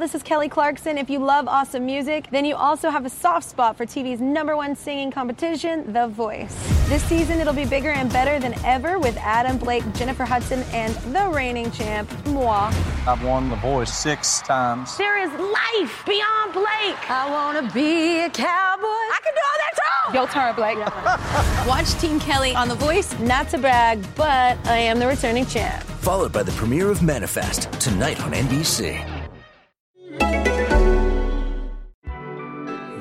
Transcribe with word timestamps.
This 0.00 0.14
is 0.14 0.22
Kelly 0.22 0.48
Clarkson. 0.48 0.96
If 0.96 1.10
you 1.10 1.18
love 1.18 1.46
awesome 1.46 1.84
music, 1.84 2.26
then 2.30 2.46
you 2.46 2.56
also 2.56 2.88
have 2.88 3.04
a 3.04 3.10
soft 3.10 3.46
spot 3.46 3.76
for 3.76 3.84
TV's 3.84 4.18
number 4.18 4.56
one 4.56 4.74
singing 4.74 5.10
competition, 5.10 5.92
The 5.92 6.06
Voice. 6.06 6.56
This 6.88 7.02
season, 7.02 7.38
it'll 7.38 7.52
be 7.52 7.66
bigger 7.66 7.90
and 7.90 8.10
better 8.10 8.38
than 8.38 8.54
ever 8.64 8.98
with 8.98 9.14
Adam 9.18 9.58
Blake, 9.58 9.84
Jennifer 9.92 10.24
Hudson, 10.24 10.62
and 10.72 10.94
the 11.14 11.28
reigning 11.28 11.70
champ, 11.70 12.10
moi. 12.28 12.72
I've 13.06 13.22
won 13.22 13.50
The 13.50 13.56
Voice 13.56 13.92
six 13.92 14.40
times. 14.40 14.96
There 14.96 15.18
is 15.18 15.30
life 15.32 16.02
beyond 16.06 16.54
Blake. 16.54 17.10
I 17.10 17.28
want 17.30 17.58
to 17.58 17.74
be 17.74 18.20
a 18.20 18.30
cowboy. 18.30 18.86
I 18.86 19.18
can 19.22 19.34
do 19.34 19.40
all 19.44 19.58
that 19.58 19.74
too. 19.76 20.14
Your 20.14 20.28
turn, 20.28 20.54
Blake. 20.54 20.78
Watch 21.68 21.92
Team 22.00 22.18
Kelly 22.20 22.54
on 22.54 22.68
The 22.68 22.74
Voice. 22.74 23.18
Not 23.18 23.50
to 23.50 23.58
brag, 23.58 24.02
but 24.14 24.56
I 24.66 24.78
am 24.78 24.98
the 24.98 25.06
returning 25.06 25.44
champ. 25.44 25.84
Followed 26.00 26.32
by 26.32 26.42
the 26.42 26.52
premiere 26.52 26.90
of 26.90 27.02
Manifest 27.02 27.70
tonight 27.72 28.18
on 28.22 28.32
NBC. 28.32 29.19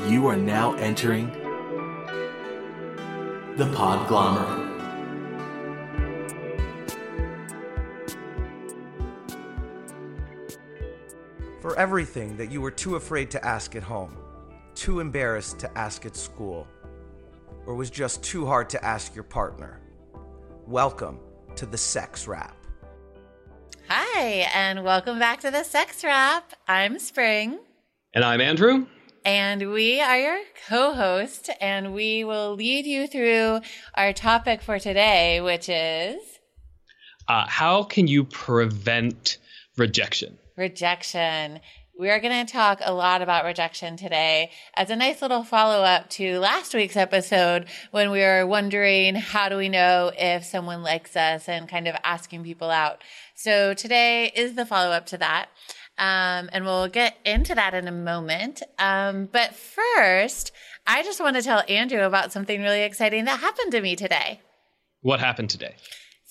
You 0.09 0.25
are 0.25 0.35
now 0.35 0.73
entering 0.73 1.27
the 3.57 3.65
Podglomerate. 3.75 4.65
For 11.61 11.77
everything 11.77 12.37
that 12.37 12.51
you 12.51 12.59
were 12.59 12.71
too 12.71 12.95
afraid 12.95 13.29
to 13.29 13.45
ask 13.45 13.75
at 13.75 13.83
home, 13.83 14.17
too 14.73 14.99
embarrassed 14.99 15.59
to 15.59 15.77
ask 15.77 16.07
at 16.07 16.15
school, 16.15 16.67
or 17.67 17.75
was 17.75 17.91
just 17.91 18.23
too 18.23 18.47
hard 18.47 18.67
to 18.71 18.83
ask 18.83 19.13
your 19.13 19.25
partner, 19.25 19.79
welcome 20.65 21.19
to 21.55 21.67
the 21.67 21.77
Sex 21.77 22.27
Wrap. 22.27 22.57
Hi, 23.87 24.49
and 24.55 24.83
welcome 24.83 25.19
back 25.19 25.41
to 25.41 25.51
the 25.51 25.63
Sex 25.63 26.03
Wrap. 26.03 26.53
I'm 26.67 26.97
Spring. 26.97 27.59
And 28.15 28.25
I'm 28.25 28.41
Andrew. 28.41 28.87
And 29.25 29.71
we 29.71 30.01
are 30.01 30.17
your 30.17 30.39
co 30.67 30.93
host, 30.93 31.49
and 31.59 31.93
we 31.93 32.23
will 32.23 32.55
lead 32.55 32.85
you 32.85 33.07
through 33.07 33.61
our 33.95 34.13
topic 34.13 34.61
for 34.61 34.79
today, 34.79 35.41
which 35.41 35.67
is 35.69 36.39
uh, 37.27 37.45
how 37.47 37.83
can 37.83 38.07
you 38.07 38.23
prevent 38.23 39.37
rejection? 39.77 40.37
Rejection. 40.57 41.59
We 41.99 42.09
are 42.09 42.19
going 42.21 42.45
to 42.45 42.51
talk 42.51 42.79
a 42.81 42.93
lot 42.93 43.21
about 43.21 43.43
rejection 43.43 43.97
today 43.97 44.51
as 44.75 44.89
a 44.89 44.95
nice 44.95 45.21
little 45.21 45.43
follow 45.43 45.83
up 45.83 46.09
to 46.11 46.39
last 46.39 46.73
week's 46.73 46.95
episode 46.95 47.65
when 47.91 48.09
we 48.09 48.19
were 48.19 48.47
wondering 48.47 49.15
how 49.15 49.49
do 49.49 49.57
we 49.57 49.67
know 49.67 50.09
if 50.17 50.45
someone 50.45 50.81
likes 50.81 51.17
us 51.17 51.49
and 51.49 51.67
kind 51.67 51.89
of 51.89 51.95
asking 52.05 52.45
people 52.45 52.69
out. 52.69 53.03
So 53.35 53.73
today 53.73 54.31
is 54.33 54.55
the 54.55 54.65
follow 54.65 54.91
up 54.91 55.07
to 55.07 55.17
that. 55.17 55.49
Um, 55.99 56.49
and 56.53 56.63
we'll 56.63 56.87
get 56.87 57.17
into 57.25 57.53
that 57.53 57.73
in 57.73 57.87
a 57.87 57.91
moment. 57.91 58.63
Um, 58.79 59.27
but 59.31 59.53
first, 59.53 60.53
I 60.87 61.03
just 61.03 61.19
want 61.19 61.35
to 61.35 61.41
tell 61.41 61.61
Andrew 61.67 62.01
about 62.01 62.31
something 62.31 62.61
really 62.61 62.83
exciting 62.83 63.25
that 63.25 63.41
happened 63.41 63.73
to 63.73 63.81
me 63.81 63.97
today. 63.97 64.39
What 65.01 65.19
happened 65.19 65.49
today? 65.49 65.75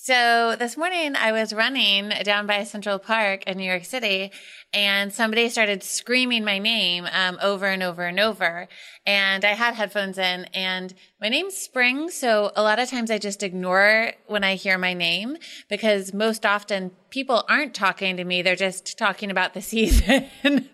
So 0.09 0.57
this 0.59 0.79
morning 0.79 1.17
I 1.17 1.33
was 1.33 1.53
running 1.53 2.09
down 2.25 2.47
by 2.47 2.65
Central 2.65 2.99
Park 2.99 3.43
in 3.47 3.59
New 3.59 3.65
York 3.65 3.85
City 3.85 4.33
and 4.73 5.13
somebody 5.13 5.51
started 5.51 5.83
screaming 5.83 6.47
my 6.47 6.59
name 6.59 7.07
um, 7.13 7.39
over 7.43 7.67
and 7.67 7.83
over 7.83 8.07
and 8.07 8.19
over. 8.19 8.69
And 9.05 9.45
I 9.45 9.53
had 9.53 9.75
headphones 9.75 10.17
in 10.17 10.47
and 10.55 10.95
my 11.21 11.29
name's 11.29 11.59
Spring. 11.59 12.09
So 12.09 12.53
a 12.57 12.63
lot 12.63 12.79
of 12.79 12.89
times 12.89 13.11
I 13.11 13.19
just 13.19 13.43
ignore 13.43 14.13
when 14.27 14.45
I 14.45 14.55
hear 14.55 14.79
my 14.79 14.95
name 14.95 15.37
because 15.69 16.15
most 16.15 16.47
often 16.47 16.93
people 17.11 17.45
aren't 17.47 17.75
talking 17.75 18.17
to 18.17 18.25
me. 18.25 18.41
They're 18.41 18.57
just 18.57 18.97
talking 18.97 19.31
about 19.31 19.53
the 19.53 19.61
season. 19.61 20.31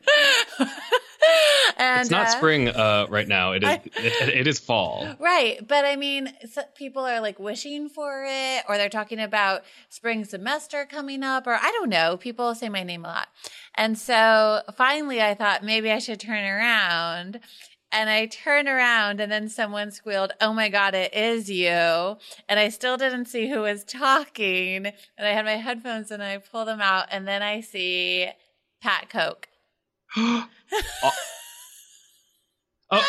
and 1.77 2.01
it's 2.01 2.11
not 2.11 2.27
uh, 2.27 2.31
spring 2.31 2.69
uh, 2.69 3.07
right 3.09 3.29
now. 3.29 3.53
It 3.53 3.63
is. 3.63 3.69
I, 3.69 3.83
it, 3.97 4.29
it 4.29 4.47
is 4.47 4.59
fall. 4.59 5.09
Right, 5.25 5.67
but 5.67 5.85
I 5.85 5.97
mean, 5.97 6.33
people 6.75 7.05
are 7.05 7.21
like 7.21 7.39
wishing 7.39 7.89
for 7.89 8.25
it, 8.29 8.65
or 8.69 8.77
they're 8.77 8.89
talking 8.89 9.19
about 9.19 9.63
spring 9.89 10.25
semester 10.25 10.87
coming 10.89 11.23
up, 11.23 11.47
or 11.47 11.55
I 11.55 11.71
don't 11.73 11.89
know. 11.89 12.17
People 12.17 12.55
say 12.55 12.69
my 12.69 12.83
name 12.83 13.05
a 13.05 13.09
lot, 13.09 13.29
and 13.75 13.99
so 13.99 14.61
finally, 14.77 15.23
I 15.23 15.35
thought 15.35 15.65
maybe 15.65 15.91
I 15.91 15.99
should 15.99 16.21
turn 16.21 16.45
around. 16.45 17.41
And 17.93 18.11
I 18.11 18.27
turn 18.27 18.67
around 18.67 19.21
and 19.21 19.31
then 19.31 19.49
someone 19.49 19.93
squealed, 19.93 20.33
Oh 20.41 20.53
my 20.53 20.69
God, 20.69 20.97
it 20.97 21.15
is 21.15 21.49
you. 21.49 21.69
And 21.69 22.59
I 22.59 22.69
still 22.69 22.97
didn't 22.97 23.27
see 23.27 23.49
who 23.49 23.61
was 23.61 23.85
talking. 23.85 24.87
And 24.87 24.95
I 25.21 25.29
had 25.29 25.45
my 25.45 25.53
headphones 25.53 26.11
and 26.11 26.21
I 26.21 26.39
pull 26.39 26.65
them 26.65 26.81
out 26.81 27.07
and 27.13 27.29
then 27.29 27.41
I 27.41 27.61
see 27.61 28.31
Pat 28.83 29.09
Koch. 29.09 29.47
Oh. 30.17 30.47
oh. 32.91 33.03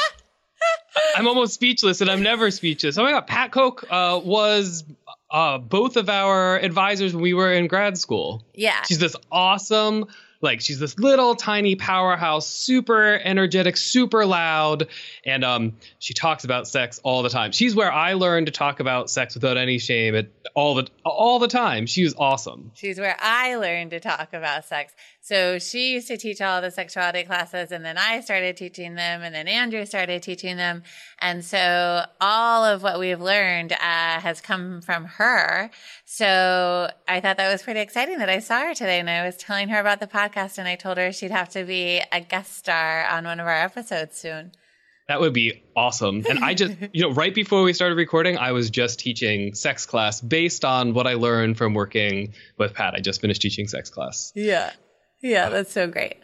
I'm 1.16 1.27
almost 1.27 1.53
speechless, 1.53 2.01
and 2.01 2.09
I'm 2.09 2.23
never 2.23 2.51
speechless. 2.51 2.97
Oh 2.97 3.03
my 3.03 3.11
god, 3.11 3.27
Pat 3.27 3.51
Koch 3.51 3.83
uh, 3.89 4.19
was 4.23 4.83
uh, 5.29 5.57
both 5.57 5.97
of 5.97 6.09
our 6.09 6.57
advisors 6.57 7.13
when 7.13 7.21
we 7.21 7.33
were 7.33 7.51
in 7.51 7.67
grad 7.67 7.97
school. 7.97 8.43
Yeah, 8.53 8.81
she's 8.83 8.99
this 8.99 9.16
awesome 9.31 10.05
like 10.45 10.61
she's 10.61 10.79
this 10.79 10.97
little 10.97 11.35
tiny 11.35 11.75
powerhouse, 11.75 12.47
super 12.47 13.19
energetic, 13.23 13.75
super 13.75 14.25
loud, 14.25 14.87
and 15.25 15.43
um, 15.43 15.73
she 15.99 16.13
talks 16.13 16.45
about 16.45 16.67
sex 16.67 16.99
all 17.03 17.23
the 17.23 17.29
time. 17.29 17.51
She's 17.51 17.75
where 17.75 17.91
I 17.91 18.13
learned 18.13 18.45
to 18.45 18.51
talk 18.51 18.79
about 18.79 19.09
sex 19.09 19.33
without 19.33 19.57
any 19.57 19.79
shame 19.79 20.16
at 20.16 20.27
all 20.53 20.75
the 20.75 20.87
all 21.03 21.39
the 21.39 21.47
time. 21.47 21.85
She 21.85 22.03
was 22.03 22.16
awesome. 22.17 22.72
She's 22.75 22.99
where 22.99 23.17
I 23.19 23.55
learned 23.55 23.91
to 23.91 23.99
talk 23.99 24.33
about 24.33 24.66
sex. 24.66 24.93
So 25.25 25.57
she 25.57 25.93
used 25.93 26.07
to 26.09 26.17
teach 26.17 26.39
all 26.39 26.61
the 26.61 26.69
sexuality 26.69 27.23
classes, 27.23 27.71
and 27.71 27.83
then 27.83 27.97
I 27.97 28.21
started 28.21 28.57
teaching 28.57 28.93
them, 28.93 29.23
and 29.23 29.33
then 29.33 29.47
Andrew 29.47 29.83
started 29.87 30.21
teaching 30.21 30.55
them, 30.55 30.83
and 31.17 31.43
so 31.43 32.05
all 32.21 32.63
of 32.63 32.83
what 32.83 32.99
we've 32.99 33.19
learned 33.19 33.71
uh, 33.71 33.75
has 34.19 34.39
come 34.39 34.81
from 34.81 35.05
her. 35.05 35.71
So 36.05 36.91
I 37.07 37.21
thought 37.21 37.37
that 37.37 37.51
was 37.51 37.63
pretty 37.63 37.79
exciting 37.79 38.19
that 38.19 38.29
I 38.29 38.37
saw 38.37 38.59
her 38.67 38.75
today, 38.75 38.99
and 38.99 39.09
I 39.09 39.25
was 39.25 39.35
telling 39.35 39.69
her 39.69 39.79
about 39.79 39.99
the 39.99 40.05
podcast, 40.05 40.59
and 40.59 40.67
I 40.67 40.75
told 40.75 40.99
her 40.99 41.11
she'd 41.11 41.31
have 41.31 41.49
to 41.49 41.63
be 41.63 42.03
a 42.11 42.21
guest 42.21 42.55
star 42.55 43.07
on 43.07 43.23
one 43.25 43.39
of 43.39 43.47
our 43.47 43.61
episodes 43.61 44.17
soon. 44.17 44.51
That 45.07 45.21
would 45.21 45.33
be 45.33 45.63
awesome. 45.75 46.23
And 46.29 46.43
I 46.43 46.53
just, 46.53 46.75
you 46.93 47.01
know, 47.01 47.11
right 47.11 47.33
before 47.33 47.63
we 47.63 47.73
started 47.73 47.95
recording, 47.95 48.37
I 48.37 48.51
was 48.51 48.69
just 48.69 48.99
teaching 48.99 49.55
sex 49.55 49.87
class 49.87 50.21
based 50.21 50.63
on 50.63 50.93
what 50.93 51.07
I 51.07 51.15
learned 51.15 51.57
from 51.57 51.73
working 51.73 52.35
with 52.59 52.75
Pat. 52.75 52.93
I 52.93 52.99
just 52.99 53.21
finished 53.21 53.41
teaching 53.41 53.67
sex 53.67 53.89
class. 53.89 54.31
Yeah. 54.35 54.71
Yeah, 55.25 55.49
that's 55.49 55.71
so 55.71 55.87
great. 55.87 56.17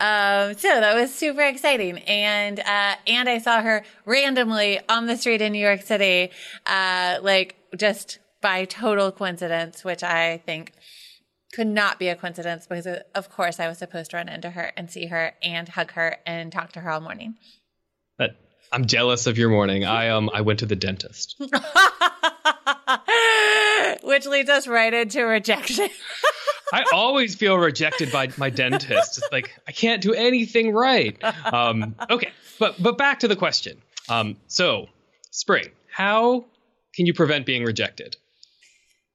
Um, 0.00 0.54
so 0.54 0.80
that 0.80 0.94
was 0.94 1.14
super 1.14 1.42
exciting, 1.42 1.98
and 1.98 2.58
uh, 2.58 2.94
and 3.06 3.28
I 3.28 3.36
saw 3.36 3.60
her 3.60 3.84
randomly 4.06 4.80
on 4.88 5.06
the 5.06 5.18
street 5.18 5.42
in 5.42 5.52
New 5.52 5.58
York 5.58 5.82
City, 5.82 6.30
uh, 6.64 7.18
like 7.20 7.56
just 7.76 8.18
by 8.40 8.64
total 8.64 9.12
coincidence, 9.12 9.84
which 9.84 10.02
I 10.02 10.38
think 10.46 10.72
could 11.52 11.66
not 11.66 11.98
be 11.98 12.08
a 12.08 12.16
coincidence 12.16 12.66
because 12.66 12.86
of 13.14 13.30
course 13.30 13.60
I 13.60 13.68
was 13.68 13.76
supposed 13.76 14.12
to 14.12 14.16
run 14.16 14.30
into 14.30 14.48
her 14.48 14.72
and 14.74 14.90
see 14.90 15.08
her 15.08 15.34
and 15.42 15.68
hug 15.68 15.92
her 15.92 16.16
and 16.24 16.50
talk 16.50 16.72
to 16.72 16.80
her 16.80 16.90
all 16.90 17.02
morning. 17.02 17.34
But 18.16 18.36
I'm 18.72 18.86
jealous 18.86 19.26
of 19.26 19.36
your 19.36 19.50
morning. 19.50 19.84
I 19.84 20.08
um 20.08 20.30
I 20.32 20.40
went 20.40 20.60
to 20.60 20.66
the 20.66 20.76
dentist. 20.76 21.36
Which 24.02 24.24
leads 24.24 24.48
us 24.48 24.66
right 24.66 24.94
into 24.94 25.24
rejection. 25.24 25.90
I 26.72 26.84
always 26.92 27.34
feel 27.34 27.56
rejected 27.56 28.10
by 28.10 28.30
my 28.36 28.50
dentist. 28.50 29.18
It's 29.18 29.28
like 29.32 29.54
I 29.68 29.72
can't 29.72 30.02
do 30.02 30.14
anything 30.14 30.72
right. 30.72 31.16
Um, 31.44 31.94
okay, 32.10 32.32
but 32.58 32.82
but 32.82 32.98
back 32.98 33.20
to 33.20 33.28
the 33.28 33.36
question. 33.36 33.80
Um, 34.08 34.36
so, 34.46 34.88
Spring, 35.30 35.68
how 35.92 36.44
can 36.94 37.06
you 37.06 37.14
prevent 37.14 37.46
being 37.46 37.64
rejected? 37.64 38.16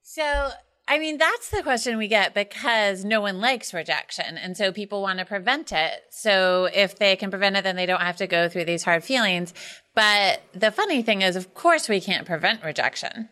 So, 0.04 0.50
I 0.88 1.00
mean, 1.00 1.18
that's 1.18 1.50
the 1.50 1.64
question 1.64 1.98
we 1.98 2.08
get 2.08 2.34
because 2.34 3.06
no 3.06 3.22
one 3.22 3.40
likes 3.40 3.74
rejection. 3.74 4.38
And 4.38 4.58
so 4.58 4.72
people 4.72 5.02
want 5.02 5.20
to 5.20 5.26
prevent 5.26 5.72
it. 5.72 6.02
So 6.10 6.70
if 6.74 6.98
they 6.98 7.16
can 7.16 7.30
prevent 7.30 7.56
it, 7.56 7.64
then 7.64 7.76
they 7.76 7.86
don't 7.86 8.02
have 8.02 8.18
to 8.18 8.28
go 8.28 8.50
through 8.50 8.66
these 8.66 8.84
hard 8.84 9.04
feelings. 9.04 9.54
But 9.96 10.42
the 10.54 10.70
funny 10.70 11.02
thing 11.02 11.22
is, 11.22 11.36
of 11.36 11.54
course, 11.54 11.88
we 11.88 12.02
can't 12.02 12.26
prevent 12.26 12.64
rejection. 12.64 13.30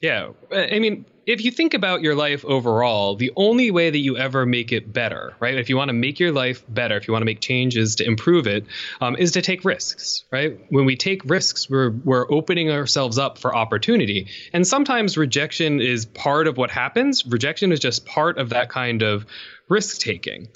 Yeah. 0.00 0.30
I 0.50 0.78
mean, 0.78 1.04
if 1.28 1.44
you 1.44 1.50
think 1.50 1.74
about 1.74 2.00
your 2.00 2.14
life 2.14 2.42
overall, 2.46 3.14
the 3.14 3.30
only 3.36 3.70
way 3.70 3.90
that 3.90 3.98
you 3.98 4.16
ever 4.16 4.46
make 4.46 4.72
it 4.72 4.90
better, 4.90 5.34
right? 5.40 5.58
If 5.58 5.68
you 5.68 5.76
want 5.76 5.90
to 5.90 5.92
make 5.92 6.18
your 6.18 6.32
life 6.32 6.64
better, 6.66 6.96
if 6.96 7.06
you 7.06 7.12
want 7.12 7.20
to 7.20 7.26
make 7.26 7.40
changes 7.40 7.96
to 7.96 8.06
improve 8.06 8.46
it, 8.46 8.64
um, 9.02 9.14
is 9.14 9.32
to 9.32 9.42
take 9.42 9.62
risks, 9.62 10.24
right? 10.32 10.58
When 10.70 10.86
we 10.86 10.96
take 10.96 11.20
risks, 11.26 11.68
we're 11.68 11.90
we're 11.90 12.26
opening 12.32 12.70
ourselves 12.70 13.18
up 13.18 13.36
for 13.36 13.54
opportunity, 13.54 14.28
and 14.54 14.66
sometimes 14.66 15.18
rejection 15.18 15.82
is 15.82 16.06
part 16.06 16.46
of 16.46 16.56
what 16.56 16.70
happens. 16.70 17.26
Rejection 17.26 17.72
is 17.72 17.80
just 17.80 18.06
part 18.06 18.38
of 18.38 18.48
that 18.48 18.70
kind 18.70 19.02
of 19.02 19.26
risk 19.68 20.00
taking. 20.00 20.48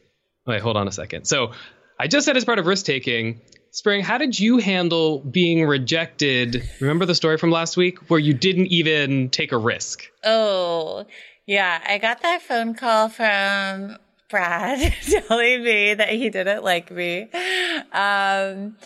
Wait, 0.47 0.63
hold 0.63 0.79
on 0.79 0.89
a 0.89 0.93
second. 0.93 1.27
So 1.27 1.53
I 2.01 2.07
just 2.09 2.25
said 2.25 2.39
as 2.39 2.47
part 2.47 2.59
of 2.59 2.67
risk 2.67 2.87
taking, 2.87 3.43
Spring, 3.75 4.03
how 4.03 4.19
did 4.19 4.39
you 4.39 4.59
handle 4.59 5.21
being 5.21 5.65
rejected? 5.67 6.63
Remember 6.79 7.07
the 7.07 7.15
story 7.15 7.39
from 7.39 7.51
last 7.51 7.75
week 7.75 8.11
where 8.11 8.21
you 8.21 8.35
didn't 8.35 8.67
even 8.67 9.31
take 9.31 9.51
a 9.51 9.57
risk? 9.57 10.11
Oh, 10.23 11.07
yeah. 11.47 11.83
I 11.87 11.97
got 11.97 12.21
that 12.21 12.43
phone 12.43 12.75
call 12.75 13.09
from 13.09 13.97
Brad 14.29 14.93
telling 15.03 15.65
me 15.65 15.95
that 15.95 16.11
he 16.11 16.29
didn't 16.29 16.63
like 16.63 16.91
me. 16.91 17.31
Um, 17.93 18.77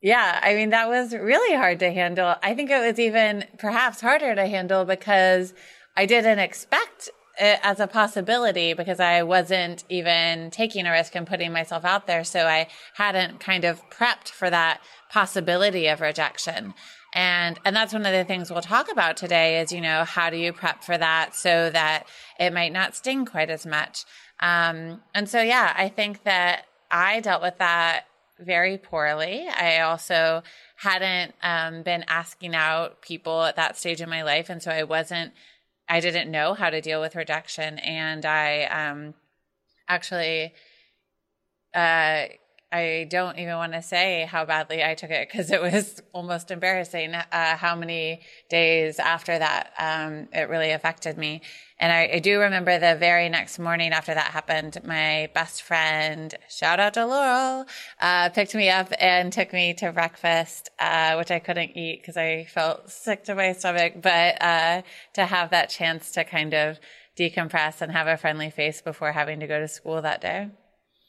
yeah, 0.00 0.40
I 0.42 0.54
mean, 0.54 0.70
that 0.70 0.88
was 0.88 1.12
really 1.12 1.54
hard 1.54 1.80
to 1.80 1.92
handle. 1.92 2.34
I 2.42 2.54
think 2.54 2.70
it 2.70 2.80
was 2.80 2.98
even 2.98 3.44
perhaps 3.58 4.00
harder 4.00 4.34
to 4.34 4.46
handle 4.46 4.86
because 4.86 5.52
I 5.98 6.06
didn't 6.06 6.38
expect 6.38 7.10
it 7.38 7.60
as 7.62 7.80
a 7.80 7.86
possibility 7.86 8.74
because 8.74 9.00
I 9.00 9.22
wasn't 9.22 9.84
even 9.88 10.50
taking 10.50 10.86
a 10.86 10.92
risk 10.92 11.14
and 11.14 11.26
putting 11.26 11.52
myself 11.52 11.84
out 11.84 12.06
there. 12.06 12.24
So 12.24 12.46
I 12.46 12.68
hadn't 12.94 13.40
kind 13.40 13.64
of 13.64 13.88
prepped 13.90 14.28
for 14.28 14.50
that 14.50 14.80
possibility 15.10 15.86
of 15.88 16.00
rejection. 16.00 16.74
And, 17.14 17.60
and 17.64 17.76
that's 17.76 17.92
one 17.92 18.06
of 18.06 18.12
the 18.12 18.24
things 18.24 18.50
we'll 18.50 18.60
talk 18.60 18.90
about 18.90 19.16
today 19.16 19.60
is, 19.60 19.72
you 19.72 19.80
know, 19.80 20.04
how 20.04 20.30
do 20.30 20.36
you 20.36 20.52
prep 20.52 20.82
for 20.82 20.98
that 20.98 21.34
so 21.34 21.70
that 21.70 22.06
it 22.40 22.52
might 22.52 22.72
not 22.72 22.96
sting 22.96 23.24
quite 23.24 23.50
as 23.50 23.64
much? 23.64 24.04
Um, 24.40 25.00
and 25.14 25.28
so, 25.28 25.40
yeah, 25.40 25.72
I 25.76 25.88
think 25.88 26.24
that 26.24 26.64
I 26.90 27.20
dealt 27.20 27.42
with 27.42 27.58
that 27.58 28.06
very 28.40 28.78
poorly. 28.78 29.46
I 29.48 29.78
also 29.80 30.42
hadn't 30.76 31.34
um, 31.40 31.84
been 31.84 32.04
asking 32.08 32.54
out 32.56 33.00
people 33.00 33.44
at 33.44 33.54
that 33.56 33.76
stage 33.76 34.00
in 34.00 34.10
my 34.10 34.22
life. 34.22 34.50
And 34.50 34.60
so 34.60 34.72
I 34.72 34.82
wasn't, 34.82 35.32
I 35.88 36.00
didn't 36.00 36.30
know 36.30 36.54
how 36.54 36.70
to 36.70 36.80
deal 36.80 37.00
with 37.00 37.14
rejection. 37.14 37.78
And 37.78 38.24
I 38.24 38.64
um, 38.64 39.14
actually, 39.88 40.54
uh, 41.74 42.26
I 42.74 43.06
don't 43.08 43.38
even 43.38 43.54
want 43.54 43.72
to 43.74 43.82
say 43.82 44.26
how 44.28 44.44
badly 44.44 44.82
I 44.82 44.96
took 44.96 45.10
it 45.10 45.28
because 45.30 45.52
it 45.52 45.62
was 45.62 46.02
almost 46.12 46.50
embarrassing 46.50 47.14
uh, 47.14 47.56
how 47.56 47.76
many 47.76 48.22
days 48.48 48.98
after 48.98 49.38
that 49.38 49.72
um, 49.78 50.26
it 50.32 50.48
really 50.48 50.72
affected 50.72 51.16
me. 51.16 51.42
And 51.78 51.92
I, 51.92 52.16
I, 52.16 52.18
do 52.18 52.40
remember 52.40 52.80
the 52.80 52.96
very 52.96 53.28
next 53.28 53.60
morning 53.60 53.92
after 53.92 54.12
that 54.12 54.32
happened, 54.32 54.78
my 54.84 55.30
best 55.34 55.62
friend, 55.62 56.34
shout 56.48 56.80
out 56.80 56.94
to 56.94 57.06
Laurel, 57.06 57.66
uh, 58.00 58.30
picked 58.30 58.56
me 58.56 58.70
up 58.70 58.92
and 58.98 59.32
took 59.32 59.52
me 59.52 59.72
to 59.74 59.92
breakfast, 59.92 60.70
uh, 60.80 61.14
which 61.14 61.30
I 61.30 61.38
couldn't 61.38 61.76
eat 61.76 62.00
because 62.00 62.16
I 62.16 62.44
felt 62.44 62.90
sick 62.90 63.22
to 63.24 63.36
my 63.36 63.52
stomach. 63.52 64.02
But 64.02 64.42
uh, 64.42 64.82
to 65.12 65.26
have 65.26 65.50
that 65.50 65.70
chance 65.70 66.10
to 66.12 66.24
kind 66.24 66.52
of 66.54 66.80
decompress 67.16 67.80
and 67.80 67.92
have 67.92 68.08
a 68.08 68.16
friendly 68.16 68.50
face 68.50 68.82
before 68.82 69.12
having 69.12 69.38
to 69.38 69.46
go 69.46 69.60
to 69.60 69.68
school 69.68 70.02
that 70.02 70.20
day. 70.20 70.48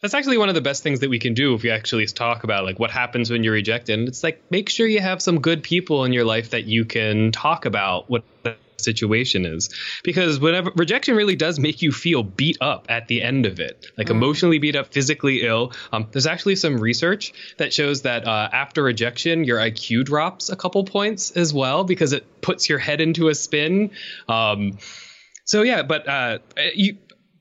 That's 0.05 0.13
actually 0.13 0.37
one 0.37 0.49
of 0.49 0.55
the 0.55 0.61
best 0.61 0.83
things 0.83 0.99
that 0.99 1.09
we 1.09 1.17
can 1.17 1.33
do 1.33 1.55
if 1.55 1.63
we 1.63 1.71
actually 1.71 2.05
talk 2.05 2.43
about 2.43 2.63
like 2.63 2.77
what 2.77 2.91
happens 2.91 3.31
when 3.31 3.43
you're 3.43 3.53
rejected. 3.53 3.97
And 3.97 4.07
it's 4.07 4.23
like 4.23 4.39
make 4.51 4.69
sure 4.69 4.85
you 4.85 4.99
have 4.99 5.19
some 5.19 5.41
good 5.41 5.63
people 5.63 6.05
in 6.05 6.13
your 6.13 6.25
life 6.25 6.51
that 6.51 6.65
you 6.65 6.85
can 6.85 7.31
talk 7.31 7.65
about 7.65 8.07
what 8.07 8.23
the 8.43 8.55
situation 8.77 9.47
is. 9.47 9.73
Because 10.03 10.39
whenever 10.39 10.69
rejection 10.75 11.15
really 11.15 11.35
does 11.35 11.57
make 11.57 11.81
you 11.81 11.91
feel 11.91 12.21
beat 12.21 12.57
up 12.61 12.85
at 12.87 13.07
the 13.07 13.23
end 13.23 13.47
of 13.47 13.59
it, 13.59 13.87
like 13.97 14.05
mm. 14.05 14.11
emotionally 14.11 14.59
beat 14.59 14.75
up, 14.75 14.93
physically 14.93 15.41
ill. 15.41 15.73
Um, 15.91 16.05
there's 16.11 16.27
actually 16.27 16.57
some 16.57 16.77
research 16.77 17.33
that 17.57 17.73
shows 17.73 18.03
that 18.03 18.27
uh, 18.27 18.47
after 18.53 18.83
rejection, 18.83 19.43
your 19.43 19.57
IQ 19.57 20.05
drops 20.05 20.51
a 20.51 20.55
couple 20.55 20.83
points 20.83 21.31
as 21.31 21.51
well 21.51 21.83
because 21.83 22.13
it 22.13 22.43
puts 22.43 22.69
your 22.69 22.77
head 22.77 23.01
into 23.01 23.29
a 23.29 23.33
spin. 23.33 23.89
Um, 24.29 24.77
so 25.45 25.63
yeah, 25.63 25.81
but 25.81 26.07
uh, 26.07 26.37
you 26.75 26.99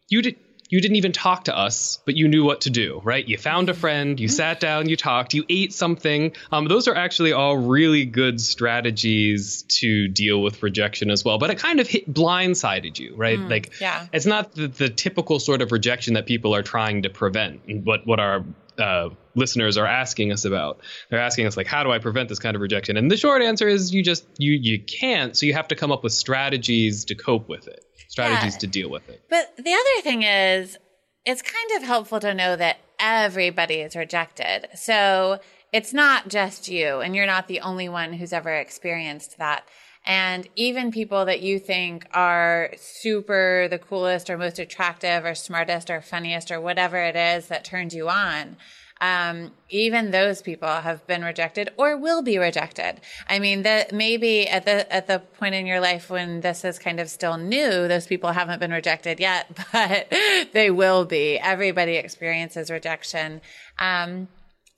you 0.09 0.23
did 0.23 0.37
you 0.75 0.81
didn't 0.81 0.97
even 0.97 1.13
talk 1.13 1.45
to 1.45 1.57
us, 1.57 2.01
but 2.05 2.17
you 2.17 2.27
knew 2.27 2.43
what 2.43 2.63
to 2.63 2.71
do, 2.71 3.01
right? 3.05 3.29
You 3.29 3.39
found 3.39 3.69
a 3.69 3.75
friend, 3.75 4.19
you 4.19 4.27
sat 4.27 4.59
down, 4.59 4.89
you 4.89 4.97
talked, 4.97 5.33
you 5.33 5.45
ate 5.49 5.73
something. 5.73 6.33
Um, 6.51 6.67
those 6.67 6.89
are 6.89 6.97
actually 6.97 7.33
all 7.33 7.57
really 7.57 8.05
good 8.05 8.41
strategies 8.41 9.63
to 9.79 10.09
deal 10.09 10.43
with 10.43 10.65
rejection 10.65 11.13
as 11.13 11.25
well. 11.25 11.39
But 11.39 11.51
it 11.51 11.59
kind 11.59 11.79
of 11.79 11.87
hit 11.87 12.13
blindsided 12.13 12.99
you, 12.99 13.15
right? 13.15 13.39
Mm, 13.39 13.49
like, 13.49 13.81
yeah. 13.81 14.09
it's 14.13 14.27
not 14.27 14.53
the, 14.53 14.67
the 14.67 14.89
typical 14.89 15.39
sort 15.39 15.63
of 15.63 15.71
rejection 15.71 16.15
that 16.15 16.27
people 16.27 16.57
are 16.57 16.65
trying 16.65 17.03
to 17.03 17.09
prevent. 17.09 17.61
What 17.85 18.05
what 18.05 18.19
our 18.19 18.45
uh, 18.77 19.11
listeners 19.37 19.77
are 19.77 19.87
asking 19.87 20.33
us 20.33 20.45
about. 20.45 20.81
They're 21.09 21.21
asking 21.21 21.47
us 21.47 21.57
like, 21.57 21.69
how 21.69 21.85
do 21.85 21.93
I 21.93 22.01
prevent 22.01 22.29
this 22.29 22.41
kind 22.41 22.57
of 22.57 22.63
rejection? 22.63 22.97
And 22.97 23.09
the 23.09 23.17
short 23.17 23.43
answer 23.43 23.69
is 23.69 23.95
you 23.95 24.03
just 24.03 24.27
you 24.39 24.59
you 24.61 24.81
can't. 24.81 25.37
So 25.37 25.47
you 25.47 25.53
have 25.53 25.69
to 25.69 25.77
come 25.77 25.93
up 25.93 26.03
with 26.03 26.13
strategies 26.13 27.05
to 27.05 27.15
cope 27.15 27.49
with 27.49 27.69
it 27.69 27.85
strategies 28.15 28.55
yeah. 28.55 28.59
to 28.61 28.67
deal 28.69 28.89
with 28.89 29.09
it. 29.09 29.23
But 29.29 29.57
the 29.57 29.73
other 29.73 30.03
thing 30.03 30.23
is, 30.23 30.79
it's 31.27 31.43
kind 31.43 31.71
of 31.77 31.83
helpful 31.83 32.21
to 32.21 32.33
know 32.33 32.55
that 32.55 32.77
everybody 33.01 33.81
is 33.81 33.97
rejected. 33.97 34.69
So 34.77 35.41
it's 35.73 35.93
not 35.93 36.29
just 36.29 36.69
you, 36.69 37.01
and 37.01 37.17
you're 37.17 37.27
not 37.27 37.49
the 37.49 37.61
only 37.61 37.89
one 37.89 38.13
who's 38.13 38.33
ever 38.33 38.55
experienced 38.55 39.39
that. 39.39 39.67
And 40.07 40.47
even 40.55 40.93
people 40.93 41.25
that 41.25 41.41
you 41.41 41.59
think 41.59 42.07
are 42.13 42.71
super 42.77 43.67
the 43.69 43.81
coolest 43.81 44.31
or 44.31 44.39
most 44.39 44.61
attractive 44.61 45.25
or 45.25 45.35
smartest 45.35 45.91
or 45.91 46.01
funniest 46.01 46.53
or 46.53 46.61
whatever 46.61 46.99
it 46.99 47.17
is 47.17 47.49
that 47.49 47.65
turns 47.65 47.95
you 47.95 48.09
on, 48.09 48.57
um, 49.05 49.53
even 49.69 50.13
those 50.13 50.41
people 50.41 50.67
have 50.67 51.07
been 51.07 51.23
rejected 51.23 51.69
or 51.77 51.95
will 51.95 52.23
be 52.23 52.39
rejected. 52.39 53.03
I 53.29 53.39
mean, 53.39 53.63
that 53.65 53.93
maybe 53.93 54.49
at 54.49 54.65
the 54.65 54.91
at 54.91 55.07
the 55.07 55.19
point 55.19 55.55
in 55.55 55.67
your 55.67 55.79
life 55.79 56.09
when 56.09 56.41
this 56.41 56.65
is 56.65 56.79
kind 56.79 56.99
of 56.99 57.11
still 57.11 57.37
new, 57.37 57.87
those 57.87 58.07
people 58.07 58.33
haven't 58.33 58.61
been 58.61 58.71
rejected 58.71 59.21
yet, 59.21 59.47
but 59.73 60.11
they 60.55 60.71
will 60.71 61.05
be. 61.05 61.39
Everybody 61.39 61.97
experiences 61.97 62.71
rejection, 62.71 63.43
um, 63.79 64.29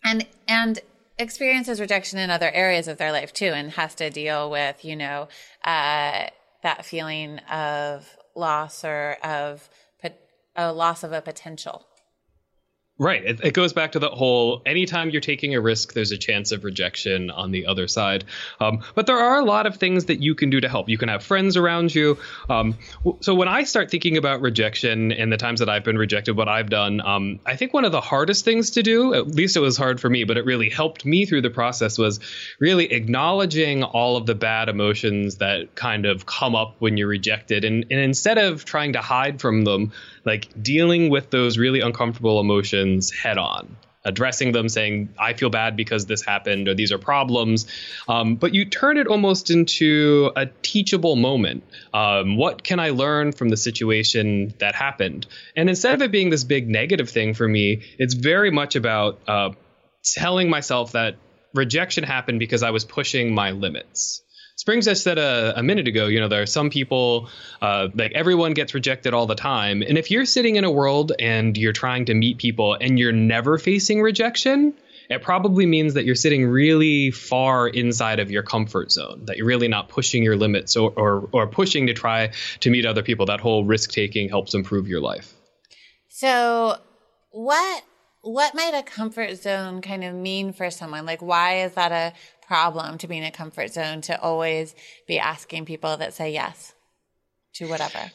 and 0.02 0.26
and 0.48 0.80
experiences 1.18 1.80
rejection 1.80 2.18
in 2.18 2.28
other 2.28 2.50
areas 2.50 2.88
of 2.88 2.98
their 2.98 3.12
life 3.12 3.32
too, 3.32 3.52
and 3.54 3.70
has 3.72 3.94
to 3.94 4.10
deal 4.10 4.50
with 4.50 4.84
you 4.84 4.96
know 4.96 5.28
uh, 5.64 6.26
that 6.64 6.84
feeling 6.84 7.38
of 7.48 8.08
loss 8.34 8.84
or 8.84 9.18
of 9.22 9.68
a 10.56 10.72
loss 10.72 11.04
of 11.04 11.12
a 11.12 11.20
potential. 11.20 11.86
Right. 12.98 13.22
It, 13.22 13.40
it, 13.44 13.50
goes 13.52 13.74
back 13.74 13.92
to 13.92 13.98
the 13.98 14.08
whole 14.08 14.62
anytime 14.64 15.10
you're 15.10 15.20
taking 15.20 15.54
a 15.54 15.60
risk, 15.60 15.92
there's 15.92 16.12
a 16.12 16.16
chance 16.16 16.50
of 16.50 16.64
rejection 16.64 17.30
on 17.30 17.50
the 17.50 17.66
other 17.66 17.88
side. 17.88 18.24
Um, 18.58 18.82
but 18.94 19.06
there 19.06 19.18
are 19.18 19.38
a 19.38 19.44
lot 19.44 19.66
of 19.66 19.76
things 19.76 20.06
that 20.06 20.22
you 20.22 20.34
can 20.34 20.48
do 20.48 20.62
to 20.62 20.68
help. 20.68 20.88
You 20.88 20.96
can 20.96 21.10
have 21.10 21.22
friends 21.22 21.58
around 21.58 21.94
you. 21.94 22.16
Um, 22.48 22.78
so 23.20 23.34
when 23.34 23.48
I 23.48 23.64
start 23.64 23.90
thinking 23.90 24.16
about 24.16 24.40
rejection 24.40 25.12
and 25.12 25.30
the 25.30 25.36
times 25.36 25.60
that 25.60 25.68
I've 25.68 25.84
been 25.84 25.98
rejected, 25.98 26.38
what 26.38 26.48
I've 26.48 26.70
done, 26.70 27.02
um, 27.02 27.38
I 27.44 27.54
think 27.56 27.74
one 27.74 27.84
of 27.84 27.92
the 27.92 28.00
hardest 28.00 28.46
things 28.46 28.70
to 28.70 28.82
do, 28.82 29.12
at 29.12 29.28
least 29.28 29.58
it 29.58 29.60
was 29.60 29.76
hard 29.76 30.00
for 30.00 30.08
me, 30.08 30.24
but 30.24 30.38
it 30.38 30.46
really 30.46 30.70
helped 30.70 31.04
me 31.04 31.26
through 31.26 31.42
the 31.42 31.50
process, 31.50 31.98
was 31.98 32.18
really 32.60 32.90
acknowledging 32.90 33.82
all 33.82 34.16
of 34.16 34.24
the 34.24 34.34
bad 34.34 34.70
emotions 34.70 35.36
that 35.36 35.74
kind 35.74 36.06
of 36.06 36.24
come 36.24 36.54
up 36.54 36.76
when 36.78 36.96
you're 36.96 37.08
rejected. 37.08 37.66
And, 37.66 37.84
and 37.90 38.00
instead 38.00 38.38
of 38.38 38.64
trying 38.64 38.94
to 38.94 39.02
hide 39.02 39.38
from 39.38 39.64
them, 39.64 39.92
like 40.26 40.48
dealing 40.60 41.08
with 41.08 41.30
those 41.30 41.56
really 41.56 41.80
uncomfortable 41.80 42.40
emotions 42.40 43.10
head 43.12 43.38
on. 43.38 43.76
Addressing 44.04 44.52
them 44.52 44.68
saying 44.68 45.08
i 45.18 45.32
feel 45.32 45.50
bad 45.50 45.76
because 45.76 46.06
this 46.06 46.24
happened 46.24 46.68
or 46.68 46.74
these 46.74 46.92
are 46.92 46.98
problems. 46.98 47.66
Um, 48.06 48.36
but 48.36 48.54
you 48.54 48.64
turn 48.64 48.98
it 48.98 49.06
almost 49.06 49.50
into 49.50 50.30
a 50.36 50.46
teachable 50.62 51.16
moment. 51.16 51.64
Um, 51.94 52.36
what 52.36 52.62
can 52.62 52.78
i 52.78 52.90
learn 52.90 53.32
from 53.32 53.48
the 53.48 53.56
situation 53.56 54.54
that 54.58 54.74
happened? 54.74 55.26
And 55.56 55.68
instead 55.68 55.94
of 55.94 56.02
it 56.02 56.12
being 56.12 56.30
this 56.30 56.44
big 56.44 56.68
negative 56.68 57.08
thing 57.10 57.34
for 57.34 57.48
me 57.48 57.82
it's 57.98 58.14
very 58.14 58.50
much 58.50 58.76
about 58.76 59.18
uh, 59.26 59.50
telling 60.04 60.50
myself 60.50 60.92
that 60.92 61.16
rejection 61.54 62.04
happened 62.04 62.38
because 62.38 62.62
i 62.62 62.70
was 62.70 62.84
pushing 62.84 63.34
my 63.34 63.50
limits 63.52 64.22
Springs 64.56 64.86
just 64.86 65.02
said 65.02 65.18
a, 65.18 65.58
a, 65.58 65.62
minute 65.62 65.86
ago, 65.86 66.06
you 66.06 66.18
know, 66.18 66.28
there 66.28 66.40
are 66.40 66.46
some 66.46 66.70
people, 66.70 67.28
uh, 67.60 67.88
like 67.94 68.12
everyone 68.14 68.54
gets 68.54 68.72
rejected 68.72 69.12
all 69.12 69.26
the 69.26 69.34
time. 69.34 69.82
And 69.82 69.98
if 69.98 70.10
you're 70.10 70.24
sitting 70.24 70.56
in 70.56 70.64
a 70.64 70.70
world 70.70 71.12
and 71.18 71.56
you're 71.58 71.74
trying 71.74 72.06
to 72.06 72.14
meet 72.14 72.38
people 72.38 72.72
and 72.72 72.98
you're 72.98 73.12
never 73.12 73.58
facing 73.58 74.00
rejection, 74.00 74.72
it 75.10 75.20
probably 75.20 75.66
means 75.66 75.92
that 75.92 76.06
you're 76.06 76.14
sitting 76.14 76.46
really 76.46 77.10
far 77.10 77.68
inside 77.68 78.18
of 78.18 78.30
your 78.30 78.42
comfort 78.42 78.90
zone, 78.92 79.26
that 79.26 79.36
you're 79.36 79.46
really 79.46 79.68
not 79.68 79.90
pushing 79.90 80.22
your 80.22 80.36
limits 80.36 80.74
or, 80.74 80.90
or, 80.96 81.28
or 81.32 81.46
pushing 81.46 81.88
to 81.88 81.92
try 81.92 82.30
to 82.60 82.70
meet 82.70 82.86
other 82.86 83.02
people. 83.02 83.26
That 83.26 83.40
whole 83.40 83.62
risk 83.62 83.90
taking 83.90 84.30
helps 84.30 84.54
improve 84.54 84.88
your 84.88 85.02
life. 85.02 85.34
So, 86.08 86.78
what 87.30 87.84
what 88.22 88.56
might 88.56 88.74
a 88.74 88.82
comfort 88.82 89.36
zone 89.36 89.80
kind 89.80 90.02
of 90.02 90.12
mean 90.12 90.52
for 90.52 90.68
someone? 90.70 91.06
Like, 91.06 91.22
why 91.22 91.60
is 91.60 91.74
that 91.74 91.92
a 91.92 92.12
problem 92.46 92.98
to 92.98 93.08
be 93.08 93.18
in 93.18 93.24
a 93.24 93.30
comfort 93.30 93.72
zone 93.72 94.00
to 94.02 94.20
always 94.20 94.74
be 95.06 95.18
asking 95.18 95.64
people 95.64 95.96
that 95.96 96.14
say 96.14 96.32
yes 96.32 96.74
to 97.54 97.66
whatever? 97.68 98.10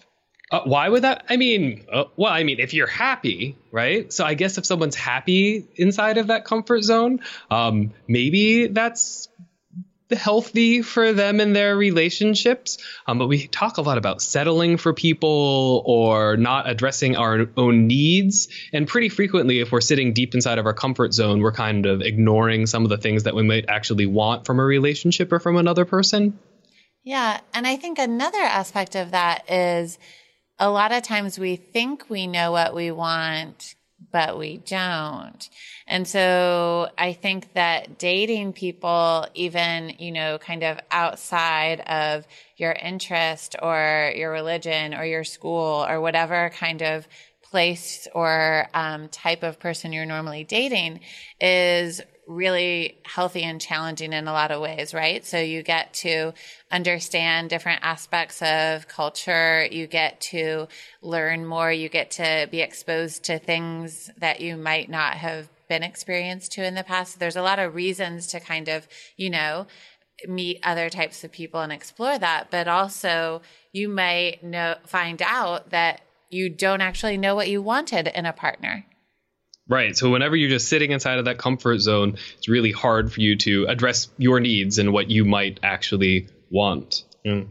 Uh, 0.52 0.62
why 0.66 0.90
would 0.90 1.04
that? 1.04 1.24
I 1.30 1.38
mean, 1.38 1.86
uh, 1.92 2.06
well, 2.18 2.32
I 2.32 2.44
mean, 2.44 2.60
if 2.60 2.74
you're 2.74 2.86
happy, 2.86 3.58
right? 3.72 4.12
So 4.12 4.26
I 4.26 4.34
guess 4.34 4.58
if 4.58 4.66
someone's 4.66 4.98
happy 4.98 5.66
inside 5.78 6.18
of 6.18 6.28
that 6.28 6.44
comfort 6.44 6.84
zone, 6.84 7.22
um, 7.50 7.92
maybe 8.08 8.68
that's 8.68 9.30
healthy 10.14 10.82
for 10.82 11.14
them 11.14 11.40
in 11.40 11.54
their 11.54 11.76
relationships. 11.76 12.78
Um, 13.08 13.20
but 13.20 13.28
we 13.28 13.48
talk 13.48 13.78
a 13.78 13.82
lot 13.82 13.98
about 13.98 14.22
settling 14.22 14.78
for 14.78 14.94
people 14.94 15.84
or 15.86 16.38
not 16.38 16.70
addressing 16.70 17.16
our 17.16 17.48
own 17.58 17.88
needs. 17.88 18.48
And 18.74 18.88
pretty 18.88 19.10
frequently, 19.10 19.60
if 19.60 19.72
we're 19.72 19.82
sitting 19.82 20.14
deep 20.14 20.36
inside 20.36 20.58
of 20.58 20.66
our 20.66 20.74
comfort 20.74 21.14
zone, 21.14 21.42
we're 21.42 21.52
kind 21.52 21.86
of 21.86 22.02
ignoring 22.02 22.66
some 22.66 22.84
of 22.84 22.90
the 22.90 22.98
things 22.98 23.24
that 23.24 23.36
we 23.36 23.44
might 23.44 23.66
actually 23.68 24.06
want 24.06 24.46
from 24.46 24.60
a 24.60 24.64
relationship 24.64 25.32
or 25.32 25.40
from 25.40 25.58
another 25.58 25.86
person. 25.86 26.38
Yeah. 27.04 27.40
And 27.54 27.66
I 27.66 27.78
think 27.78 27.98
another 27.98 28.42
aspect 28.42 28.96
of 28.96 29.12
that 29.12 29.50
is 29.50 29.98
a 30.60 30.70
lot 30.70 30.92
of 30.92 31.02
times 31.02 31.40
we 31.40 31.56
think 31.56 32.10
we 32.10 32.28
know 32.28 32.52
what 32.52 32.76
we 32.76 32.92
want, 32.92 33.76
but 34.12 34.38
we 34.38 34.58
don't. 34.58 35.50
And 35.88 36.08
so 36.08 36.90
I 36.98 37.14
think 37.14 37.54
that 37.54 37.98
dating 37.98 38.54
people, 38.54 39.28
even, 39.34 39.96
you 40.00 40.12
know, 40.12 40.38
kind 40.38 40.64
of 40.64 40.80
outside 40.90 41.82
of 41.82 42.26
your 42.58 42.72
interest 42.72 43.56
or 43.62 44.12
your 44.16 44.32
religion 44.32 44.94
or 44.94 45.06
your 45.06 45.24
school 45.24 45.86
or 45.88 46.00
whatever 46.02 46.50
kind 46.54 46.82
of 46.82 47.08
place 47.44 48.08
or 48.14 48.68
um, 48.74 49.10
type 49.10 49.44
of 49.44 49.60
person 49.60 49.92
you're 49.92 50.06
normally 50.06 50.46
dating 50.46 51.02
is 51.40 52.02
really 52.32 52.98
healthy 53.04 53.44
and 53.44 53.60
challenging 53.60 54.14
in 54.14 54.28
a 54.28 54.34
lot 54.34 54.52
of 54.52 54.62
ways, 54.62 54.94
right? 54.94 55.26
So 55.26 55.40
you 55.40 55.64
get 55.64 55.94
to 55.96 56.34
understand 56.72 57.50
different 57.50 57.82
aspects 57.84 58.42
of 58.42 58.88
culture. 58.88 59.66
You 59.70 59.88
get 59.88 60.22
to 60.32 60.68
learn 61.02 61.46
more. 61.46 61.72
You 61.72 61.90
get 61.90 62.12
to 62.12 62.48
be 62.50 62.62
exposed 62.62 63.24
to 63.26 63.40
things 63.40 64.10
that 64.18 64.42
you 64.42 64.58
might 64.58 64.90
not 64.90 65.16
have 65.16 65.50
been 65.68 65.84
experienced 65.84 66.54
to 66.54 66.66
in 66.66 66.76
the 66.76 66.84
past. 66.84 67.20
There's 67.20 67.36
a 67.36 67.42
lot 67.42 67.60
of 67.60 67.76
reasons 67.76 68.28
to 68.28 68.40
kind 68.40 68.68
of, 68.68 68.88
you 69.18 69.30
know, 69.30 69.68
meet 70.28 70.60
other 70.64 70.90
types 70.90 71.24
of 71.24 71.32
people 71.32 71.62
and 71.62 71.72
explore 71.72 72.18
that, 72.20 72.52
but 72.52 72.68
also 72.68 73.42
you 73.72 73.88
might 73.88 74.44
know, 74.44 74.76
find 74.86 75.22
out 75.22 75.70
that 75.70 76.02
you 76.30 76.50
don't 76.50 76.82
actually 76.82 77.18
know 77.18 77.36
what 77.36 77.50
you 77.50 77.62
wanted 77.62 78.08
in 78.08 78.26
a 78.26 78.34
partner. 78.34 78.86
Right. 79.72 79.96
So 79.96 80.10
whenever 80.10 80.36
you're 80.36 80.50
just 80.50 80.68
sitting 80.68 80.92
inside 80.92 81.18
of 81.18 81.26
that 81.26 81.38
comfort 81.38 81.80
zone, 81.80 82.18
it's 82.38 82.50
really 82.50 82.74
hard 82.74 83.10
for 83.10 83.22
you 83.22 83.38
to 83.38 83.68
address 83.70 84.10
your 84.18 84.42
needs 84.42 84.80
and 84.80 84.92
what 84.92 85.10
you 85.10 85.24
might 85.24 85.62
actually 85.64 86.28
want. 86.50 87.06
Mm. 87.26 87.48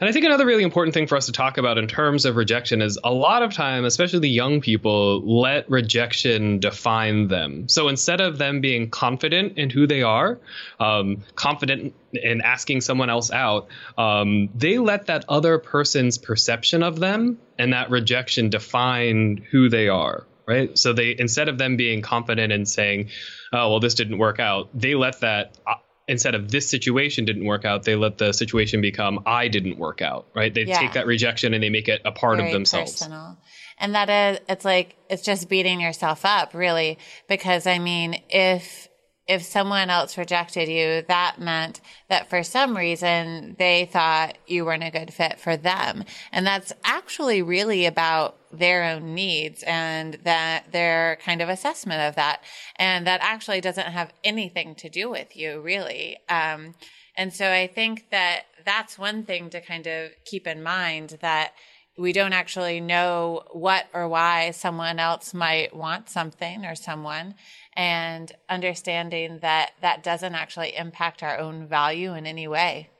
And 0.00 0.08
I 0.08 0.12
think 0.12 0.24
another 0.24 0.44
really 0.44 0.64
important 0.64 0.92
thing 0.92 1.06
for 1.06 1.16
us 1.16 1.26
to 1.26 1.32
talk 1.32 1.56
about 1.56 1.78
in 1.78 1.86
terms 1.86 2.24
of 2.24 2.34
rejection 2.34 2.82
is 2.82 2.98
a 3.02 3.12
lot 3.12 3.44
of 3.44 3.54
time, 3.54 3.84
especially 3.84 4.18
the 4.18 4.28
young 4.28 4.60
people, 4.60 5.22
let 5.40 5.70
rejection 5.70 6.58
define 6.58 7.28
them. 7.28 7.68
So 7.68 7.86
instead 7.86 8.20
of 8.20 8.38
them 8.38 8.60
being 8.60 8.90
confident 8.90 9.56
in 9.56 9.70
who 9.70 9.86
they 9.86 10.02
are, 10.02 10.40
um, 10.80 11.22
confident 11.36 11.94
in 12.12 12.40
asking 12.40 12.80
someone 12.80 13.08
else 13.08 13.30
out, 13.30 13.68
um, 13.96 14.48
they 14.52 14.78
let 14.78 15.06
that 15.06 15.24
other 15.28 15.58
person's 15.58 16.18
perception 16.18 16.82
of 16.82 16.98
them 16.98 17.38
and 17.56 17.72
that 17.72 17.90
rejection 17.90 18.50
define 18.50 19.46
who 19.52 19.68
they 19.68 19.88
are. 19.88 20.26
Right. 20.46 20.78
So 20.78 20.92
they, 20.92 21.16
instead 21.18 21.48
of 21.48 21.58
them 21.58 21.76
being 21.76 22.02
confident 22.02 22.52
and 22.52 22.68
saying, 22.68 23.10
oh, 23.52 23.70
well, 23.70 23.80
this 23.80 23.94
didn't 23.94 24.18
work 24.18 24.38
out, 24.38 24.68
they 24.78 24.94
let 24.94 25.20
that 25.20 25.58
uh, 25.66 25.74
instead 26.08 26.34
of 26.34 26.50
this 26.50 26.68
situation 26.68 27.24
didn't 27.24 27.44
work 27.44 27.64
out, 27.64 27.82
they 27.82 27.96
let 27.96 28.18
the 28.18 28.32
situation 28.32 28.80
become 28.80 29.20
I 29.26 29.48
didn't 29.48 29.78
work 29.78 30.02
out, 30.02 30.28
right? 30.34 30.54
They 30.54 30.64
yeah. 30.64 30.78
take 30.78 30.92
that 30.92 31.06
rejection 31.06 31.52
and 31.52 31.62
they 31.62 31.70
make 31.70 31.88
it 31.88 32.00
a 32.04 32.12
part 32.12 32.36
Very 32.36 32.48
of 32.48 32.52
themselves. 32.52 32.92
Personal. 32.92 33.38
And 33.78 33.94
that 33.94 34.08
is, 34.08 34.40
it's 34.48 34.64
like, 34.64 34.96
it's 35.10 35.22
just 35.22 35.48
beating 35.48 35.80
yourself 35.80 36.24
up, 36.24 36.54
really. 36.54 36.98
Because 37.28 37.66
I 37.66 37.78
mean, 37.78 38.22
if 38.30 38.88
if 39.28 39.42
someone 39.42 39.90
else 39.90 40.16
rejected 40.16 40.68
you, 40.68 41.02
that 41.08 41.36
meant 41.40 41.80
that 42.08 42.30
for 42.30 42.42
some 42.42 42.76
reason 42.76 43.56
they 43.58 43.88
thought 43.92 44.38
you 44.46 44.64
weren't 44.64 44.84
a 44.84 44.90
good 44.90 45.12
fit 45.12 45.40
for 45.40 45.56
them. 45.56 46.04
And 46.30 46.46
that's 46.46 46.72
actually 46.84 47.42
really 47.42 47.86
about 47.86 48.36
their 48.52 48.84
own 48.84 49.14
needs 49.14 49.64
and 49.66 50.14
that 50.24 50.70
their 50.70 51.18
kind 51.24 51.42
of 51.42 51.48
assessment 51.48 52.02
of 52.02 52.14
that. 52.14 52.40
And 52.76 53.06
that 53.06 53.20
actually 53.22 53.60
doesn't 53.60 53.86
have 53.86 54.12
anything 54.22 54.74
to 54.76 54.88
do 54.88 55.10
with 55.10 55.36
you, 55.36 55.60
really. 55.60 56.18
Um, 56.28 56.74
and 57.16 57.32
so 57.32 57.50
I 57.50 57.66
think 57.66 58.10
that 58.10 58.42
that's 58.64 58.98
one 58.98 59.24
thing 59.24 59.50
to 59.50 59.60
kind 59.60 59.86
of 59.86 60.10
keep 60.24 60.46
in 60.46 60.62
mind 60.62 61.18
that 61.20 61.52
we 61.98 62.12
don't 62.12 62.32
actually 62.32 62.80
know 62.80 63.42
what 63.52 63.86
or 63.92 64.08
why 64.08 64.50
someone 64.50 64.98
else 64.98 65.32
might 65.32 65.74
want 65.74 66.08
something 66.08 66.64
or 66.64 66.74
someone 66.74 67.34
and 67.74 68.32
understanding 68.48 69.38
that 69.40 69.72
that 69.80 70.02
doesn't 70.02 70.34
actually 70.34 70.76
impact 70.76 71.22
our 71.22 71.38
own 71.38 71.66
value 71.66 72.14
in 72.14 72.26
any 72.26 72.48
way. 72.48 72.90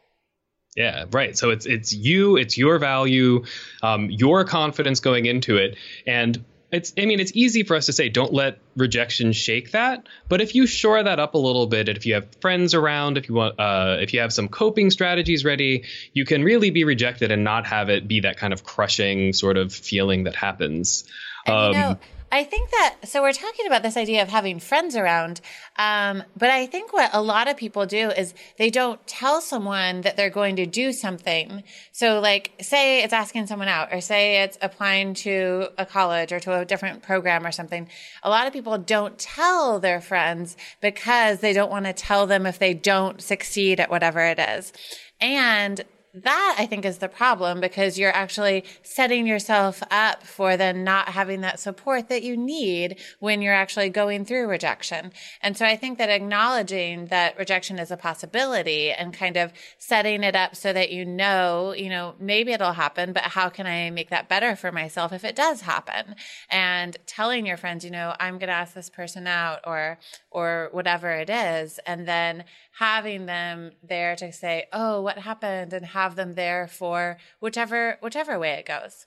Yeah, 0.76 1.06
right. 1.10 1.36
So 1.36 1.50
it's 1.50 1.64
it's 1.64 1.94
you, 1.94 2.36
it's 2.36 2.58
your 2.58 2.78
value, 2.78 3.44
um, 3.82 4.10
your 4.10 4.44
confidence 4.44 5.00
going 5.00 5.24
into 5.24 5.56
it, 5.56 5.76
and 6.06 6.44
it's 6.72 6.92
I 6.98 7.06
mean 7.06 7.20
it's 7.20 7.32
easy 7.34 7.62
for 7.62 7.76
us 7.76 7.86
to 7.86 7.92
say 7.92 8.08
don't 8.08 8.32
let 8.32 8.58
rejection 8.76 9.32
shake 9.32 9.72
that, 9.72 10.06
but 10.28 10.40
if 10.40 10.54
you 10.54 10.66
shore 10.66 11.02
that 11.02 11.20
up 11.20 11.34
a 11.34 11.38
little 11.38 11.66
bit, 11.66 11.88
if 11.88 12.06
you 12.06 12.14
have 12.14 12.26
friends 12.40 12.74
around, 12.74 13.18
if 13.18 13.28
you 13.28 13.34
want, 13.36 13.58
uh, 13.58 13.98
if 14.00 14.12
you 14.12 14.20
have 14.20 14.32
some 14.32 14.48
coping 14.48 14.90
strategies 14.90 15.44
ready, 15.44 15.84
you 16.12 16.24
can 16.24 16.42
really 16.42 16.70
be 16.70 16.84
rejected 16.84 17.30
and 17.30 17.44
not 17.44 17.66
have 17.66 17.88
it 17.88 18.08
be 18.08 18.20
that 18.20 18.36
kind 18.36 18.52
of 18.52 18.64
crushing 18.64 19.32
sort 19.32 19.56
of 19.56 19.72
feeling 19.72 20.24
that 20.24 20.34
happens. 20.34 21.04
Um, 21.46 21.72
you 21.72 21.78
know, 21.78 21.98
I 22.36 22.44
think 22.44 22.68
that 22.68 22.96
so 23.04 23.22
we're 23.22 23.32
talking 23.32 23.66
about 23.66 23.82
this 23.82 23.96
idea 23.96 24.20
of 24.20 24.28
having 24.28 24.60
friends 24.60 24.94
around, 24.94 25.40
um, 25.76 26.22
but 26.36 26.50
I 26.50 26.66
think 26.66 26.92
what 26.92 27.08
a 27.14 27.22
lot 27.22 27.48
of 27.48 27.56
people 27.56 27.86
do 27.86 28.10
is 28.10 28.34
they 28.58 28.68
don't 28.68 29.00
tell 29.06 29.40
someone 29.40 30.02
that 30.02 30.18
they're 30.18 30.28
going 30.28 30.56
to 30.56 30.66
do 30.66 30.92
something. 30.92 31.62
So, 31.92 32.20
like, 32.20 32.52
say 32.60 33.02
it's 33.02 33.14
asking 33.14 33.46
someone 33.46 33.68
out, 33.68 33.90
or 33.90 34.02
say 34.02 34.42
it's 34.42 34.58
applying 34.60 35.14
to 35.14 35.68
a 35.78 35.86
college 35.86 36.30
or 36.30 36.38
to 36.40 36.60
a 36.60 36.66
different 36.66 37.02
program 37.02 37.46
or 37.46 37.52
something. 37.52 37.88
A 38.22 38.28
lot 38.28 38.46
of 38.46 38.52
people 38.52 38.76
don't 38.76 39.18
tell 39.18 39.80
their 39.80 40.02
friends 40.02 40.58
because 40.82 41.40
they 41.40 41.54
don't 41.54 41.70
want 41.70 41.86
to 41.86 41.94
tell 41.94 42.26
them 42.26 42.44
if 42.44 42.58
they 42.58 42.74
don't 42.74 43.22
succeed 43.22 43.80
at 43.80 43.88
whatever 43.88 44.20
it 44.20 44.38
is. 44.38 44.74
And 45.22 45.82
that 46.22 46.56
I 46.58 46.66
think 46.66 46.84
is 46.84 46.98
the 46.98 47.08
problem 47.08 47.60
because 47.60 47.98
you're 47.98 48.14
actually 48.14 48.64
setting 48.82 49.26
yourself 49.26 49.82
up 49.90 50.22
for 50.22 50.56
then 50.56 50.82
not 50.82 51.10
having 51.10 51.42
that 51.42 51.60
support 51.60 52.08
that 52.08 52.22
you 52.22 52.36
need 52.36 52.98
when 53.20 53.42
you're 53.42 53.54
actually 53.54 53.90
going 53.90 54.24
through 54.24 54.48
rejection. 54.48 55.12
And 55.42 55.56
so 55.56 55.66
I 55.66 55.76
think 55.76 55.98
that 55.98 56.08
acknowledging 56.08 57.06
that 57.06 57.38
rejection 57.38 57.78
is 57.78 57.90
a 57.90 57.96
possibility 57.96 58.90
and 58.90 59.12
kind 59.12 59.36
of 59.36 59.52
setting 59.78 60.22
it 60.22 60.34
up 60.34 60.56
so 60.56 60.72
that 60.72 60.90
you 60.90 61.04
know, 61.04 61.74
you 61.76 61.90
know, 61.90 62.14
maybe 62.18 62.52
it'll 62.52 62.72
happen, 62.72 63.12
but 63.12 63.22
how 63.22 63.50
can 63.50 63.66
I 63.66 63.90
make 63.90 64.08
that 64.10 64.28
better 64.28 64.56
for 64.56 64.72
myself 64.72 65.12
if 65.12 65.24
it 65.24 65.36
does 65.36 65.60
happen? 65.60 66.14
And 66.50 66.96
telling 67.06 67.44
your 67.44 67.58
friends, 67.58 67.84
you 67.84 67.90
know, 67.90 68.14
I'm 68.18 68.38
going 68.38 68.48
to 68.48 68.54
ask 68.54 68.72
this 68.72 68.88
person 68.88 69.26
out 69.26 69.60
or, 69.64 69.98
or 70.30 70.70
whatever 70.72 71.10
it 71.10 71.28
is. 71.28 71.78
And 71.86 72.08
then 72.08 72.44
having 72.78 73.24
them 73.26 73.72
there 73.82 74.14
to 74.16 74.32
say, 74.32 74.66
"Oh, 74.72 75.00
what 75.00 75.18
happened?" 75.18 75.72
and 75.72 75.84
have 76.06 76.14
them 76.14 76.34
there 76.34 76.68
for 76.68 77.18
whichever 77.40 77.98
whichever 78.00 78.38
way 78.38 78.52
it 78.52 78.66
goes. 78.66 79.06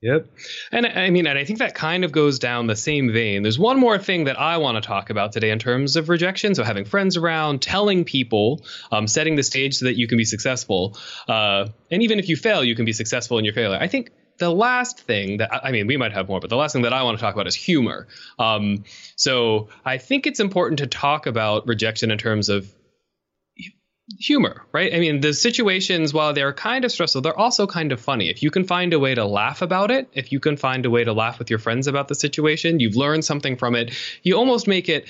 Yep. 0.00 0.28
And 0.70 0.86
I 0.86 1.10
mean, 1.10 1.26
and 1.26 1.36
I 1.36 1.44
think 1.44 1.58
that 1.58 1.74
kind 1.74 2.04
of 2.04 2.12
goes 2.12 2.38
down 2.38 2.68
the 2.68 2.76
same 2.76 3.10
vein. 3.12 3.42
There's 3.42 3.58
one 3.58 3.80
more 3.80 3.98
thing 3.98 4.24
that 4.24 4.38
I 4.38 4.58
want 4.58 4.80
to 4.80 4.86
talk 4.86 5.10
about 5.10 5.32
today 5.32 5.50
in 5.50 5.58
terms 5.58 5.96
of 5.96 6.08
rejection. 6.08 6.54
So 6.54 6.62
having 6.62 6.84
friends 6.84 7.16
around, 7.16 7.62
telling 7.62 8.04
people, 8.04 8.64
um, 8.92 9.08
setting 9.08 9.34
the 9.34 9.42
stage 9.42 9.78
so 9.78 9.86
that 9.86 9.96
you 9.96 10.06
can 10.06 10.16
be 10.16 10.24
successful. 10.24 10.96
Uh, 11.26 11.68
and 11.90 12.02
even 12.04 12.20
if 12.20 12.28
you 12.28 12.36
fail, 12.36 12.62
you 12.62 12.76
can 12.76 12.84
be 12.84 12.92
successful 12.92 13.38
in 13.38 13.44
your 13.44 13.54
failure. 13.54 13.78
I 13.80 13.88
think 13.88 14.12
the 14.38 14.50
last 14.50 15.00
thing 15.00 15.38
that 15.38 15.50
I 15.64 15.72
mean, 15.72 15.88
we 15.88 15.96
might 15.96 16.12
have 16.12 16.28
more, 16.28 16.38
but 16.38 16.50
the 16.50 16.56
last 16.56 16.74
thing 16.74 16.82
that 16.82 16.92
I 16.92 17.02
want 17.02 17.18
to 17.18 17.22
talk 17.22 17.34
about 17.34 17.48
is 17.48 17.56
humor. 17.56 18.06
Um, 18.38 18.84
so 19.16 19.68
I 19.84 19.98
think 19.98 20.28
it's 20.28 20.38
important 20.38 20.78
to 20.78 20.86
talk 20.86 21.26
about 21.26 21.66
rejection 21.66 22.12
in 22.12 22.18
terms 22.18 22.48
of 22.48 22.72
humor, 24.18 24.64
right? 24.72 24.94
I 24.94 25.00
mean, 25.00 25.20
the 25.20 25.34
situations, 25.34 26.14
while 26.14 26.32
they're 26.32 26.52
kind 26.52 26.84
of 26.84 26.92
stressful, 26.92 27.20
they're 27.20 27.38
also 27.38 27.66
kind 27.66 27.92
of 27.92 28.00
funny. 28.00 28.30
If 28.30 28.42
you 28.42 28.50
can 28.50 28.64
find 28.64 28.92
a 28.92 28.98
way 28.98 29.14
to 29.14 29.24
laugh 29.24 29.62
about 29.62 29.90
it, 29.90 30.08
if 30.12 30.32
you 30.32 30.40
can 30.40 30.56
find 30.56 30.86
a 30.86 30.90
way 30.90 31.04
to 31.04 31.12
laugh 31.12 31.38
with 31.38 31.50
your 31.50 31.58
friends 31.58 31.86
about 31.86 32.08
the 32.08 32.14
situation, 32.14 32.80
you've 32.80 32.96
learned 32.96 33.24
something 33.24 33.56
from 33.56 33.74
it, 33.74 33.94
you 34.22 34.36
almost 34.36 34.66
make 34.66 34.88
it 34.88 35.06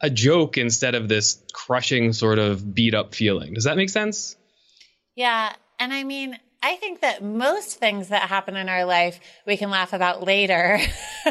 a 0.00 0.10
joke 0.10 0.58
instead 0.58 0.94
of 0.94 1.08
this 1.08 1.42
crushing 1.52 2.12
sort 2.12 2.38
of 2.38 2.74
beat 2.74 2.94
up 2.94 3.14
feeling. 3.14 3.54
Does 3.54 3.64
that 3.64 3.76
make 3.76 3.90
sense? 3.90 4.36
Yeah. 5.14 5.52
And 5.78 5.92
I 5.92 6.04
mean, 6.04 6.38
I 6.62 6.76
think 6.76 7.00
that 7.00 7.22
most 7.24 7.78
things 7.78 8.08
that 8.08 8.28
happen 8.28 8.54
in 8.54 8.68
our 8.68 8.84
life 8.84 9.18
we 9.46 9.56
can 9.56 9.70
laugh 9.70 9.94
about 9.94 10.24
later. 10.24 10.78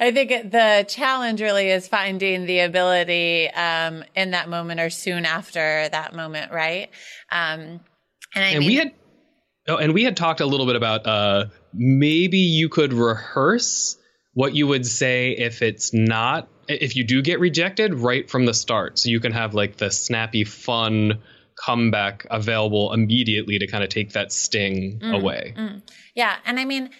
I 0.00 0.10
think 0.14 0.50
the 0.50 0.86
challenge 0.88 1.42
really 1.42 1.68
is 1.68 1.86
finding 1.88 2.46
the 2.46 2.60
ability 2.60 3.50
um, 3.50 4.02
in 4.14 4.30
that 4.30 4.48
moment 4.48 4.80
or 4.80 4.88
soon 4.88 5.26
after 5.26 5.88
that 5.90 6.14
moment, 6.14 6.52
right? 6.52 6.88
Um, 7.30 7.80
and 8.34 8.44
I 8.44 8.48
and 8.48 8.60
mean, 8.60 8.68
we 8.68 8.74
had 8.76 8.92
oh, 9.68 9.76
and 9.76 9.92
we 9.92 10.04
had 10.04 10.16
talked 10.16 10.40
a 10.40 10.46
little 10.46 10.66
bit 10.66 10.76
about 10.76 11.06
uh, 11.06 11.46
maybe 11.74 12.38
you 12.38 12.70
could 12.70 12.94
rehearse 12.94 13.98
what 14.32 14.54
you 14.54 14.66
would 14.66 14.86
say 14.86 15.32
if 15.32 15.60
it's 15.60 15.92
not 15.92 16.48
if 16.68 16.96
you 16.96 17.04
do 17.04 17.22
get 17.22 17.40
rejected 17.40 17.94
right 17.94 18.28
from 18.28 18.46
the 18.46 18.54
start, 18.54 18.98
so 18.98 19.10
you 19.10 19.20
can 19.20 19.32
have 19.32 19.54
like 19.54 19.76
the 19.76 19.90
snappy, 19.90 20.44
fun 20.44 21.20
comeback 21.56 22.26
available 22.30 22.92
immediately 22.92 23.58
to 23.58 23.66
kind 23.66 23.82
of 23.82 23.90
take 23.90 24.12
that 24.12 24.32
sting 24.32 25.00
mm, 25.00 25.14
away. 25.14 25.54
Mm. 25.56 25.82
Yeah, 26.14 26.36
and 26.44 26.60
I 26.60 26.64
mean, 26.64 26.90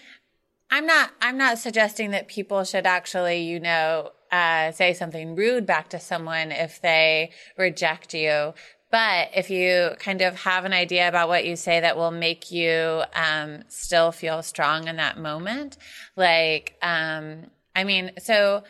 I'm 0.70 0.86
not 0.86 1.12
I'm 1.20 1.38
not 1.38 1.58
suggesting 1.58 2.10
that 2.10 2.28
people 2.28 2.64
should 2.64 2.86
actually, 2.86 3.42
you 3.42 3.60
know, 3.60 4.12
uh, 4.32 4.72
say 4.72 4.92
something 4.92 5.36
rude 5.36 5.66
back 5.66 5.90
to 5.90 6.00
someone 6.00 6.52
if 6.52 6.80
they 6.80 7.30
reject 7.56 8.14
you. 8.14 8.54
But 8.90 9.30
if 9.34 9.50
you 9.50 9.90
kind 9.98 10.22
of 10.22 10.42
have 10.42 10.64
an 10.64 10.72
idea 10.72 11.08
about 11.08 11.28
what 11.28 11.44
you 11.44 11.56
say 11.56 11.80
that 11.80 11.96
will 11.96 12.12
make 12.12 12.50
you 12.50 13.02
um, 13.14 13.64
still 13.68 14.12
feel 14.12 14.42
strong 14.42 14.86
in 14.88 14.96
that 14.96 15.18
moment, 15.18 15.76
like, 16.14 16.76
um, 16.82 17.50
I 17.74 17.84
mean, 17.84 18.12
so 18.18 18.62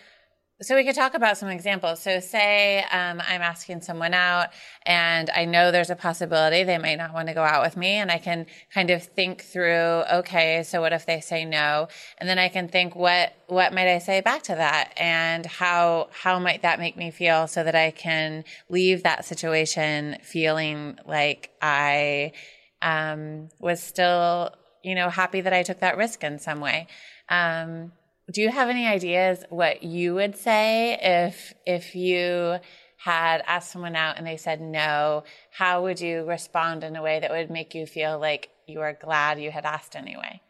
so 0.62 0.74
we 0.74 0.84
could 0.84 0.94
talk 0.94 1.14
about 1.14 1.36
some 1.36 1.48
examples. 1.48 2.02
So 2.02 2.18
say 2.20 2.78
um, 2.90 3.20
I'm 3.28 3.42
asking 3.42 3.82
someone 3.82 4.14
out, 4.14 4.48
and 4.84 5.28
I 5.30 5.44
know 5.44 5.70
there's 5.70 5.90
a 5.90 5.96
possibility 5.96 6.64
they 6.64 6.78
might 6.78 6.96
not 6.96 7.12
want 7.12 7.28
to 7.28 7.34
go 7.34 7.42
out 7.42 7.62
with 7.62 7.76
me, 7.76 7.94
and 7.94 8.10
I 8.10 8.18
can 8.18 8.46
kind 8.72 8.90
of 8.90 9.02
think 9.02 9.42
through, 9.42 10.04
okay, 10.12 10.62
so 10.62 10.80
what 10.80 10.92
if 10.92 11.04
they 11.04 11.20
say 11.20 11.44
no? 11.44 11.88
And 12.18 12.28
then 12.28 12.38
I 12.38 12.48
can 12.48 12.68
think, 12.68 12.96
what 12.96 13.34
what 13.48 13.74
might 13.74 13.88
I 13.88 13.98
say 13.98 14.20
back 14.22 14.42
to 14.44 14.54
that, 14.54 14.92
and 14.96 15.44
how 15.44 16.08
how 16.10 16.38
might 16.38 16.62
that 16.62 16.78
make 16.78 16.96
me 16.96 17.10
feel, 17.10 17.46
so 17.46 17.62
that 17.62 17.74
I 17.74 17.90
can 17.90 18.44
leave 18.68 19.02
that 19.02 19.24
situation 19.24 20.16
feeling 20.22 20.98
like 21.06 21.50
I 21.60 22.32
um, 22.80 23.48
was 23.58 23.82
still, 23.82 24.54
you 24.82 24.94
know, 24.94 25.10
happy 25.10 25.42
that 25.42 25.52
I 25.52 25.62
took 25.62 25.80
that 25.80 25.96
risk 25.96 26.24
in 26.24 26.38
some 26.38 26.60
way. 26.60 26.86
Um, 27.28 27.92
do 28.32 28.42
you 28.42 28.50
have 28.50 28.68
any 28.68 28.86
ideas 28.86 29.44
what 29.50 29.82
you 29.82 30.14
would 30.14 30.36
say 30.36 30.98
if 31.00 31.54
if 31.64 31.94
you 31.94 32.56
had 32.98 33.42
asked 33.46 33.70
someone 33.70 33.94
out 33.94 34.18
and 34.18 34.26
they 34.26 34.36
said 34.36 34.60
no 34.60 35.22
how 35.50 35.82
would 35.82 36.00
you 36.00 36.24
respond 36.24 36.82
in 36.82 36.96
a 36.96 37.02
way 37.02 37.20
that 37.20 37.30
would 37.30 37.50
make 37.50 37.74
you 37.74 37.86
feel 37.86 38.18
like 38.18 38.50
you 38.66 38.80
are 38.80 38.92
glad 38.92 39.40
you 39.40 39.50
had 39.50 39.64
asked 39.64 39.94
anyway 39.94 40.40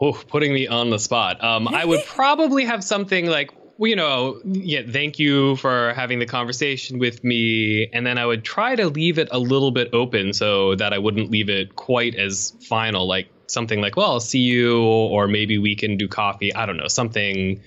oh 0.00 0.12
putting 0.12 0.52
me 0.52 0.66
on 0.66 0.90
the 0.90 0.98
spot 0.98 1.42
um, 1.42 1.68
i 1.68 1.84
would 1.84 2.04
probably 2.06 2.64
have 2.64 2.84
something 2.84 3.26
like 3.26 3.50
well, 3.78 3.90
you 3.90 3.96
know, 3.96 4.40
yeah, 4.44 4.80
thank 4.88 5.18
you 5.18 5.56
for 5.56 5.92
having 5.92 6.18
the 6.18 6.26
conversation 6.26 6.98
with 6.98 7.22
me. 7.22 7.88
And 7.92 8.06
then 8.06 8.16
I 8.16 8.24
would 8.24 8.42
try 8.42 8.74
to 8.74 8.88
leave 8.88 9.18
it 9.18 9.28
a 9.30 9.38
little 9.38 9.70
bit 9.70 9.90
open 9.92 10.32
so 10.32 10.74
that 10.76 10.94
I 10.94 10.98
wouldn't 10.98 11.30
leave 11.30 11.50
it 11.50 11.76
quite 11.76 12.14
as 12.14 12.54
final. 12.68 13.06
Like, 13.06 13.28
something 13.46 13.80
like, 13.80 13.96
well, 13.96 14.12
I'll 14.12 14.20
see 14.20 14.40
you, 14.40 14.80
or 14.80 15.28
maybe 15.28 15.58
we 15.58 15.76
can 15.76 15.96
do 15.96 16.08
coffee. 16.08 16.54
I 16.54 16.66
don't 16.66 16.76
know, 16.76 16.88
something 16.88 17.62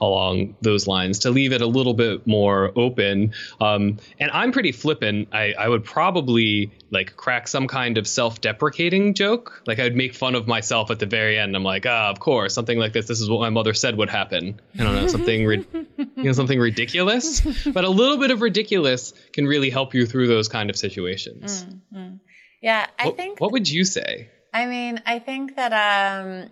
along 0.00 0.56
those 0.62 0.88
lines 0.88 1.20
to 1.20 1.30
leave 1.30 1.52
it 1.52 1.62
a 1.62 1.66
little 1.66 1.94
bit 1.94 2.26
more 2.26 2.72
open. 2.74 3.32
Um, 3.60 3.98
and 4.18 4.32
I'm 4.32 4.50
pretty 4.50 4.72
flippant. 4.72 5.28
I, 5.30 5.52
I 5.52 5.68
would 5.68 5.84
probably 5.84 6.72
like 6.90 7.14
crack 7.14 7.46
some 7.46 7.68
kind 7.68 7.96
of 7.98 8.08
self-deprecating 8.08 9.14
joke. 9.14 9.62
Like 9.64 9.78
I'd 9.78 9.94
make 9.94 10.16
fun 10.16 10.34
of 10.34 10.48
myself 10.48 10.90
at 10.90 10.98
the 10.98 11.06
very 11.06 11.38
end. 11.38 11.54
I'm 11.54 11.62
like, 11.62 11.86
ah, 11.86 12.10
of 12.10 12.18
course, 12.18 12.52
something 12.52 12.80
like 12.80 12.92
this. 12.92 13.06
This 13.06 13.20
is 13.20 13.30
what 13.30 13.40
my 13.40 13.50
mother 13.50 13.74
said 13.74 13.96
would 13.96 14.10
happen. 14.10 14.60
I 14.76 14.82
don't 14.82 14.96
know, 14.96 15.06
something, 15.06 15.46
ri- 15.46 15.66
you 15.96 16.24
know, 16.24 16.32
something 16.32 16.58
ridiculous. 16.58 17.40
But 17.64 17.84
a 17.84 17.90
little 17.90 18.18
bit 18.18 18.32
of 18.32 18.42
ridiculous 18.42 19.14
can 19.32 19.46
really 19.46 19.70
help 19.70 19.94
you 19.94 20.04
through 20.04 20.26
those 20.26 20.48
kind 20.48 20.68
of 20.68 20.76
situations. 20.76 21.64
Mm-hmm. 21.94 22.16
Yeah, 22.60 22.86
I 22.98 23.06
what, 23.06 23.16
think. 23.16 23.40
What 23.40 23.52
would 23.52 23.70
you 23.70 23.84
say? 23.84 24.30
I 24.52 24.66
mean, 24.66 25.02
I 25.06 25.18
think 25.18 25.56
that 25.56 25.72
um, 25.72 26.50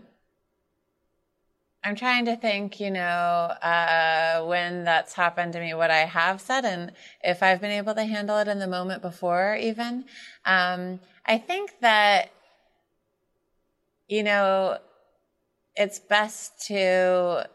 I'm 1.85 1.97
trying 1.97 2.25
to 2.26 2.37
think, 2.37 2.80
you 2.80 2.90
know, 2.90 3.00
uh, 3.00 4.45
when 4.45 4.85
that's 4.85 5.14
happened 5.14 5.52
to 5.54 5.61
me, 5.61 5.75
what 5.75 5.90
I 5.90 6.00
have 6.00 6.40
said, 6.40 6.64
and 6.64 6.92
if 7.23 7.42
I've 7.42 7.61
been 7.61 7.71
able 7.71 7.95
to 7.95 8.04
handle 8.04 8.38
it 8.38 8.49
in 8.49 8.59
the 8.59 8.66
moment 8.66 9.02
before, 9.02 9.57
even. 9.57 10.04
Um, 10.45 11.00
I 11.26 11.38
think 11.38 11.73
that, 11.80 12.30
you 14.09 14.23
know, 14.23 14.78
it's 15.76 15.99
best 15.99 16.66
to 16.66 17.49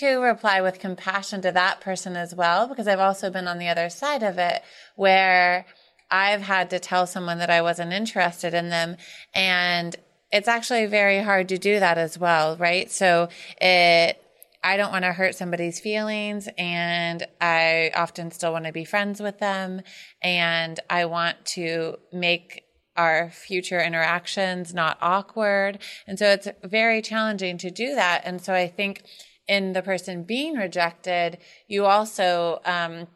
to 0.00 0.18
reply 0.18 0.60
with 0.60 0.78
compassion 0.78 1.40
to 1.40 1.50
that 1.52 1.80
person 1.80 2.14
as 2.14 2.34
well, 2.34 2.68
because 2.68 2.86
I've 2.86 2.98
also 3.00 3.30
been 3.30 3.48
on 3.48 3.58
the 3.58 3.68
other 3.68 3.88
side 3.88 4.22
of 4.22 4.38
it, 4.38 4.62
where 4.96 5.64
I've 6.10 6.42
had 6.42 6.70
to 6.70 6.78
tell 6.78 7.06
someone 7.06 7.38
that 7.38 7.50
I 7.50 7.62
wasn't 7.62 7.92
interested 7.92 8.54
in 8.54 8.70
them. 8.70 8.96
And 9.34 9.96
it's 10.30 10.48
actually 10.48 10.86
very 10.86 11.22
hard 11.22 11.48
to 11.48 11.58
do 11.58 11.80
that 11.80 11.98
as 11.98 12.18
well, 12.18 12.56
right? 12.56 12.90
So 12.90 13.28
it, 13.60 14.20
I 14.62 14.76
don't 14.76 14.92
want 14.92 15.04
to 15.04 15.12
hurt 15.12 15.34
somebody's 15.34 15.80
feelings 15.80 16.48
and 16.58 17.26
I 17.40 17.92
often 17.94 18.30
still 18.30 18.52
want 18.52 18.66
to 18.66 18.72
be 18.72 18.84
friends 18.84 19.20
with 19.20 19.38
them 19.38 19.82
and 20.22 20.80
I 20.90 21.04
want 21.04 21.44
to 21.46 21.96
make 22.12 22.64
our 22.96 23.30
future 23.30 23.80
interactions 23.80 24.74
not 24.74 24.98
awkward. 25.00 25.78
And 26.06 26.18
so 26.18 26.26
it's 26.26 26.48
very 26.64 27.00
challenging 27.00 27.56
to 27.58 27.70
do 27.70 27.94
that. 27.94 28.22
And 28.24 28.42
so 28.42 28.52
I 28.52 28.66
think 28.66 29.04
in 29.46 29.72
the 29.72 29.82
person 29.82 30.24
being 30.24 30.54
rejected, 30.54 31.38
you 31.68 31.86
also, 31.86 32.60
um, 32.64 33.06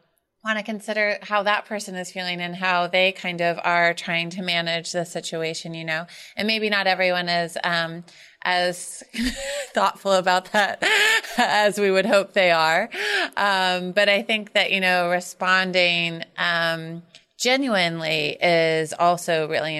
want 0.43 0.59
to 0.59 0.63
consider 0.63 1.17
how 1.21 1.43
that 1.43 1.65
person 1.65 1.95
is 1.95 2.11
feeling 2.11 2.41
and 2.41 2.55
how 2.55 2.87
they 2.87 3.11
kind 3.11 3.41
of 3.41 3.59
are 3.63 3.93
trying 3.93 4.29
to 4.31 4.41
manage 4.41 4.91
the 4.91 5.05
situation, 5.05 5.73
you 5.73 5.85
know, 5.85 6.05
and 6.35 6.47
maybe 6.47 6.69
not 6.69 6.85
everyone 6.85 7.29
is, 7.29 7.57
um, 7.63 8.03
as 8.43 9.03
thoughtful 9.73 10.11
about 10.11 10.51
that 10.51 10.83
as 11.37 11.79
we 11.79 11.89
would 11.91 12.05
hope 12.05 12.33
they 12.33 12.51
are. 12.51 12.89
Um, 13.37 13.93
but 13.93 14.09
I 14.09 14.21
think 14.21 14.53
that, 14.53 14.71
you 14.71 14.81
know, 14.81 15.09
responding, 15.09 16.23
um, 16.37 17.03
genuinely 17.37 18.37
is 18.41 18.93
also 18.93 19.47
really 19.47 19.79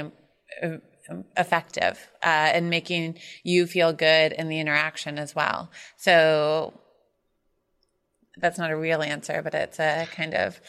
um, 0.62 0.82
effective, 1.36 2.10
uh, 2.22 2.52
in 2.56 2.70
making 2.70 3.20
you 3.44 3.68
feel 3.68 3.92
good 3.92 4.32
in 4.32 4.48
the 4.48 4.60
interaction 4.60 5.20
as 5.20 5.36
well. 5.36 5.70
So 5.98 6.74
that's 8.38 8.58
not 8.58 8.72
a 8.72 8.76
real 8.76 9.02
answer, 9.02 9.42
but 9.44 9.54
it's 9.54 9.80
a 9.80 10.08
kind 10.12 10.34
of 10.34 10.60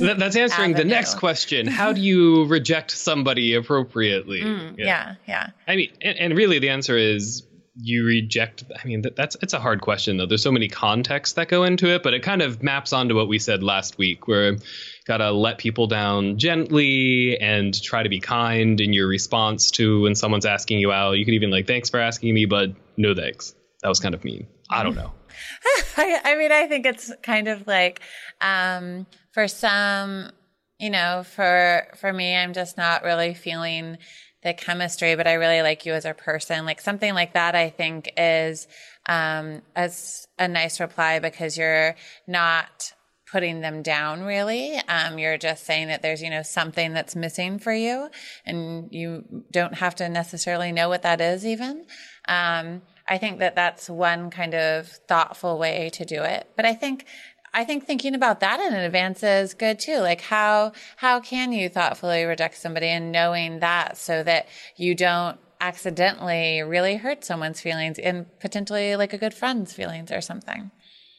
that's 0.00 0.36
answering 0.36 0.74
avenue. 0.74 0.84
the 0.84 0.88
next 0.88 1.16
question. 1.16 1.66
How 1.68 1.92
do 1.92 2.00
you 2.00 2.44
reject 2.44 2.90
somebody 2.90 3.54
appropriately? 3.54 4.40
Mm, 4.42 4.78
yeah. 4.78 4.86
yeah. 4.86 5.14
yeah, 5.26 5.50
I 5.66 5.76
mean, 5.76 5.92
and, 6.00 6.18
and, 6.18 6.36
really 6.36 6.58
the 6.58 6.68
answer 6.68 6.96
is 6.96 7.42
you 7.74 8.04
reject. 8.04 8.64
I 8.82 8.86
mean, 8.86 9.02
that, 9.02 9.16
that's 9.16 9.36
it's 9.42 9.54
a 9.54 9.58
hard 9.58 9.80
question 9.80 10.16
though. 10.18 10.26
There's 10.26 10.42
so 10.42 10.52
many 10.52 10.68
contexts 10.68 11.34
that 11.34 11.48
go 11.48 11.64
into 11.64 11.88
it, 11.88 12.02
but 12.02 12.14
it 12.14 12.22
kind 12.22 12.42
of 12.42 12.62
maps 12.62 12.92
onto 12.92 13.16
what 13.16 13.28
we 13.28 13.38
said 13.38 13.62
last 13.62 13.98
week, 13.98 14.28
where 14.28 14.52
you 14.52 14.58
gotta 15.04 15.32
let 15.32 15.58
people 15.58 15.86
down 15.86 16.38
gently 16.38 17.38
and 17.40 17.80
try 17.82 18.02
to 18.02 18.08
be 18.08 18.20
kind 18.20 18.80
in 18.80 18.92
your 18.92 19.08
response 19.08 19.72
to 19.72 20.02
when 20.02 20.14
someone's 20.14 20.46
asking 20.46 20.78
you 20.78 20.92
out. 20.92 21.12
You 21.12 21.24
could 21.24 21.34
even 21.34 21.50
like, 21.50 21.66
thanks 21.66 21.90
for 21.90 21.98
asking 21.98 22.34
me, 22.34 22.46
but 22.46 22.70
no 22.96 23.14
thanks. 23.14 23.54
That 23.82 23.88
was 23.88 23.98
kind 23.98 24.14
of 24.14 24.22
mean. 24.24 24.46
I 24.70 24.84
don't 24.84 24.94
know. 24.94 25.12
I, 25.96 26.20
I, 26.24 26.36
mean, 26.36 26.52
I 26.52 26.66
think 26.66 26.86
it's 26.86 27.12
kind 27.22 27.48
of 27.48 27.66
like 27.66 28.00
um, 28.40 29.06
for 29.32 29.48
some, 29.48 30.30
you 30.78 30.90
know, 30.90 31.22
for 31.24 31.86
for 31.96 32.12
me, 32.12 32.34
I'm 32.36 32.52
just 32.52 32.76
not 32.76 33.04
really 33.04 33.34
feeling 33.34 33.98
the 34.42 34.52
chemistry, 34.52 35.14
but 35.14 35.26
I 35.26 35.34
really 35.34 35.62
like 35.62 35.86
you 35.86 35.92
as 35.92 36.04
a 36.04 36.14
person. 36.14 36.64
Like 36.64 36.80
something 36.80 37.14
like 37.14 37.34
that, 37.34 37.54
I 37.54 37.70
think 37.70 38.10
is 38.16 38.66
um, 39.08 39.62
as 39.76 40.26
a 40.38 40.48
nice 40.48 40.80
reply 40.80 41.20
because 41.20 41.56
you're 41.56 41.94
not 42.26 42.92
putting 43.32 43.62
them 43.62 43.82
down 43.82 44.22
really. 44.22 44.76
Um, 44.88 45.18
you're 45.18 45.38
just 45.38 45.64
saying 45.64 45.88
that 45.88 46.02
there's, 46.02 46.20
you 46.20 46.28
know, 46.28 46.42
something 46.42 46.92
that's 46.92 47.16
missing 47.16 47.58
for 47.58 47.72
you 47.72 48.10
and 48.44 48.88
you 48.92 49.24
don't 49.50 49.74
have 49.74 49.94
to 49.96 50.08
necessarily 50.10 50.70
know 50.70 50.90
what 50.90 51.02
that 51.02 51.20
is 51.20 51.46
even. 51.46 51.86
Um, 52.28 52.82
I 53.08 53.18
think 53.18 53.38
that 53.40 53.54
that's 53.54 53.90
one 53.90 54.30
kind 54.30 54.54
of 54.54 54.88
thoughtful 55.08 55.58
way 55.58 55.90
to 55.94 56.04
do 56.04 56.22
it. 56.22 56.48
But 56.56 56.64
I 56.64 56.74
think 56.74 57.06
I 57.54 57.64
think 57.64 57.84
thinking 57.84 58.14
about 58.14 58.40
that 58.40 58.60
in 58.60 58.72
advance 58.72 59.22
is 59.22 59.54
good 59.54 59.78
too. 59.78 59.98
Like 59.98 60.22
how 60.22 60.72
how 60.96 61.20
can 61.20 61.52
you 61.52 61.68
thoughtfully 61.68 62.24
reject 62.24 62.56
somebody 62.56 62.86
and 62.86 63.12
knowing 63.12 63.60
that 63.60 63.98
so 63.98 64.22
that 64.22 64.48
you 64.76 64.94
don't 64.94 65.38
accidentally 65.60 66.60
really 66.62 66.96
hurt 66.96 67.24
someone's 67.24 67.60
feelings 67.60 67.98
and 67.98 68.26
potentially 68.40 68.96
like 68.96 69.12
a 69.12 69.18
good 69.18 69.34
friend's 69.34 69.72
feelings 69.72 70.10
or 70.10 70.20
something. 70.20 70.70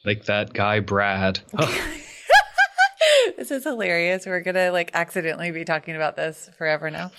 Like 0.05 0.25
that 0.25 0.53
guy 0.53 0.79
Brad. 0.79 1.39
this 3.37 3.51
is 3.51 3.63
hilarious. 3.63 4.25
We're 4.25 4.41
gonna 4.41 4.71
like 4.71 4.91
accidentally 4.93 5.51
be 5.51 5.65
talking 5.65 5.95
about 5.95 6.15
this 6.15 6.49
forever 6.57 6.89
now. 6.89 7.11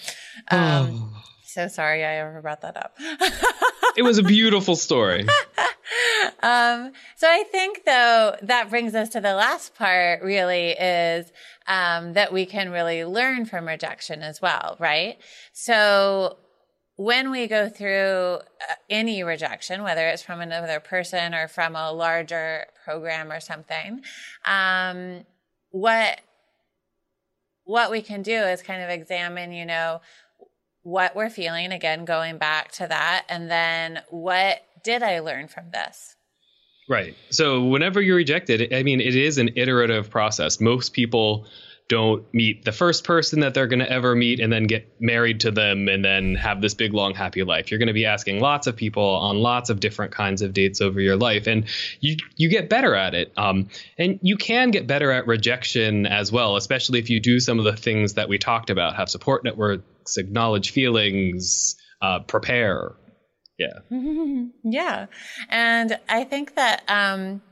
Um, 0.50 1.12
oh. 1.14 1.22
So 1.54 1.68
sorry 1.68 2.04
I 2.04 2.16
ever 2.16 2.42
brought 2.42 2.62
that 2.62 2.76
up. 2.76 2.96
it 3.96 4.02
was 4.02 4.18
a 4.18 4.24
beautiful 4.24 4.74
story. 4.74 5.20
um, 6.42 6.90
so 7.14 7.28
I 7.28 7.44
think 7.48 7.84
though 7.84 8.34
that 8.42 8.70
brings 8.70 8.96
us 8.96 9.10
to 9.10 9.20
the 9.20 9.34
last 9.34 9.76
part 9.76 10.20
really 10.22 10.70
is 10.70 11.30
um, 11.68 12.14
that 12.14 12.32
we 12.32 12.44
can 12.44 12.72
really 12.72 13.04
learn 13.04 13.44
from 13.44 13.68
rejection 13.68 14.20
as 14.20 14.42
well, 14.42 14.76
right? 14.80 15.16
So 15.52 16.38
when 16.96 17.30
we 17.30 17.46
go 17.46 17.68
through 17.68 18.40
uh, 18.40 18.74
any 18.90 19.22
rejection, 19.22 19.84
whether 19.84 20.08
it's 20.08 20.22
from 20.22 20.40
another 20.40 20.80
person 20.80 21.36
or 21.36 21.46
from 21.46 21.76
a 21.76 21.92
larger 21.92 22.66
program 22.84 23.30
or 23.30 23.38
something, 23.38 24.00
um, 24.44 25.24
what 25.70 26.20
what 27.64 27.90
we 27.90 28.02
can 28.02 28.22
do 28.22 28.34
is 28.34 28.62
kind 28.62 28.82
of 28.82 28.90
examine, 28.90 29.52
you 29.52 29.64
know, 29.64 30.00
what 30.84 31.16
we're 31.16 31.30
feeling, 31.30 31.72
again, 31.72 32.04
going 32.04 32.38
back 32.38 32.70
to 32.72 32.86
that, 32.86 33.24
and 33.28 33.50
then 33.50 34.00
what 34.10 34.62
did 34.84 35.02
I 35.02 35.20
learn 35.20 35.48
from 35.48 35.70
this? 35.72 36.14
Right. 36.88 37.16
So 37.30 37.64
whenever 37.64 38.00
you're 38.00 38.16
rejected, 38.16 38.72
I 38.72 38.82
mean, 38.82 39.00
it 39.00 39.16
is 39.16 39.38
an 39.38 39.50
iterative 39.56 40.10
process. 40.10 40.60
Most 40.60 40.92
people 40.92 41.46
don't 41.88 42.32
meet 42.32 42.64
the 42.64 42.72
first 42.72 43.04
person 43.04 43.40
that 43.40 43.52
they're 43.52 43.66
going 43.66 43.80
to 43.80 43.90
ever 43.90 44.14
meet 44.14 44.40
and 44.40 44.50
then 44.50 44.64
get 44.64 44.88
married 45.00 45.40
to 45.40 45.50
them 45.50 45.86
and 45.88 46.02
then 46.02 46.34
have 46.34 46.62
this 46.62 46.72
big 46.72 46.94
long 46.94 47.14
happy 47.14 47.42
life. 47.42 47.70
You're 47.70 47.78
going 47.78 47.88
to 47.88 47.92
be 47.94 48.06
asking 48.06 48.40
lots 48.40 48.66
of 48.66 48.74
people 48.74 49.04
on 49.04 49.36
lots 49.36 49.68
of 49.68 49.80
different 49.80 50.12
kinds 50.12 50.40
of 50.40 50.54
dates 50.54 50.80
over 50.80 50.98
your 50.98 51.16
life 51.16 51.46
and 51.46 51.66
you 52.00 52.16
you 52.36 52.48
get 52.48 52.70
better 52.70 52.94
at 52.94 53.14
it. 53.14 53.32
Um, 53.36 53.68
and 53.98 54.18
you 54.22 54.36
can 54.36 54.70
get 54.70 54.86
better 54.86 55.10
at 55.10 55.26
rejection 55.26 56.06
as 56.06 56.32
well 56.32 56.56
especially 56.56 57.00
if 57.00 57.10
you 57.10 57.20
do 57.20 57.38
some 57.38 57.58
of 57.58 57.64
the 57.64 57.76
things 57.76 58.14
that 58.14 58.28
we 58.28 58.38
talked 58.38 58.70
about 58.70 58.96
have 58.96 59.10
support 59.10 59.44
networks 59.44 60.16
acknowledge 60.16 60.70
feelings 60.70 61.76
uh, 62.00 62.20
prepare. 62.20 62.92
Yeah. 63.58 63.80
Yeah. 64.64 65.06
And 65.50 65.98
i 66.08 66.24
think 66.24 66.54
that 66.54 66.82
um 66.88 67.42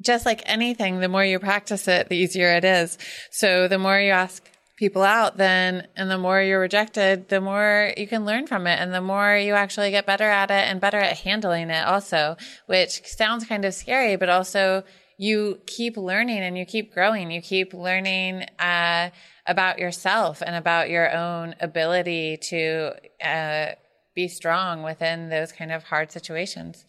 just 0.00 0.26
like 0.26 0.42
anything, 0.46 1.00
the 1.00 1.08
more 1.08 1.24
you 1.24 1.38
practice 1.38 1.86
it, 1.88 2.08
the 2.08 2.16
easier 2.16 2.48
it 2.52 2.64
is. 2.64 2.98
So 3.30 3.68
the 3.68 3.78
more 3.78 3.98
you 3.98 4.10
ask 4.10 4.48
people 4.76 5.02
out, 5.02 5.36
then, 5.36 5.86
and 5.94 6.10
the 6.10 6.16
more 6.16 6.40
you're 6.40 6.58
rejected, 6.60 7.28
the 7.28 7.40
more 7.40 7.92
you 7.98 8.06
can 8.06 8.24
learn 8.24 8.46
from 8.46 8.66
it 8.66 8.80
and 8.80 8.94
the 8.94 9.00
more 9.00 9.36
you 9.36 9.52
actually 9.52 9.90
get 9.90 10.06
better 10.06 10.24
at 10.24 10.50
it 10.50 10.68
and 10.68 10.80
better 10.80 10.98
at 10.98 11.18
handling 11.18 11.68
it 11.68 11.86
also, 11.86 12.36
which 12.66 13.02
sounds 13.04 13.44
kind 13.44 13.64
of 13.66 13.74
scary, 13.74 14.16
but 14.16 14.30
also 14.30 14.82
you 15.18 15.60
keep 15.66 15.98
learning 15.98 16.38
and 16.38 16.56
you 16.56 16.64
keep 16.64 16.94
growing. 16.94 17.30
You 17.30 17.42
keep 17.42 17.74
learning, 17.74 18.46
uh, 18.58 19.10
about 19.46 19.78
yourself 19.78 20.42
and 20.42 20.56
about 20.56 20.88
your 20.88 21.14
own 21.14 21.54
ability 21.60 22.38
to, 22.38 22.92
uh, 23.22 23.74
be 24.14 24.28
strong 24.28 24.82
within 24.82 25.28
those 25.28 25.52
kind 25.52 25.72
of 25.72 25.84
hard 25.84 26.10
situations. 26.10 26.86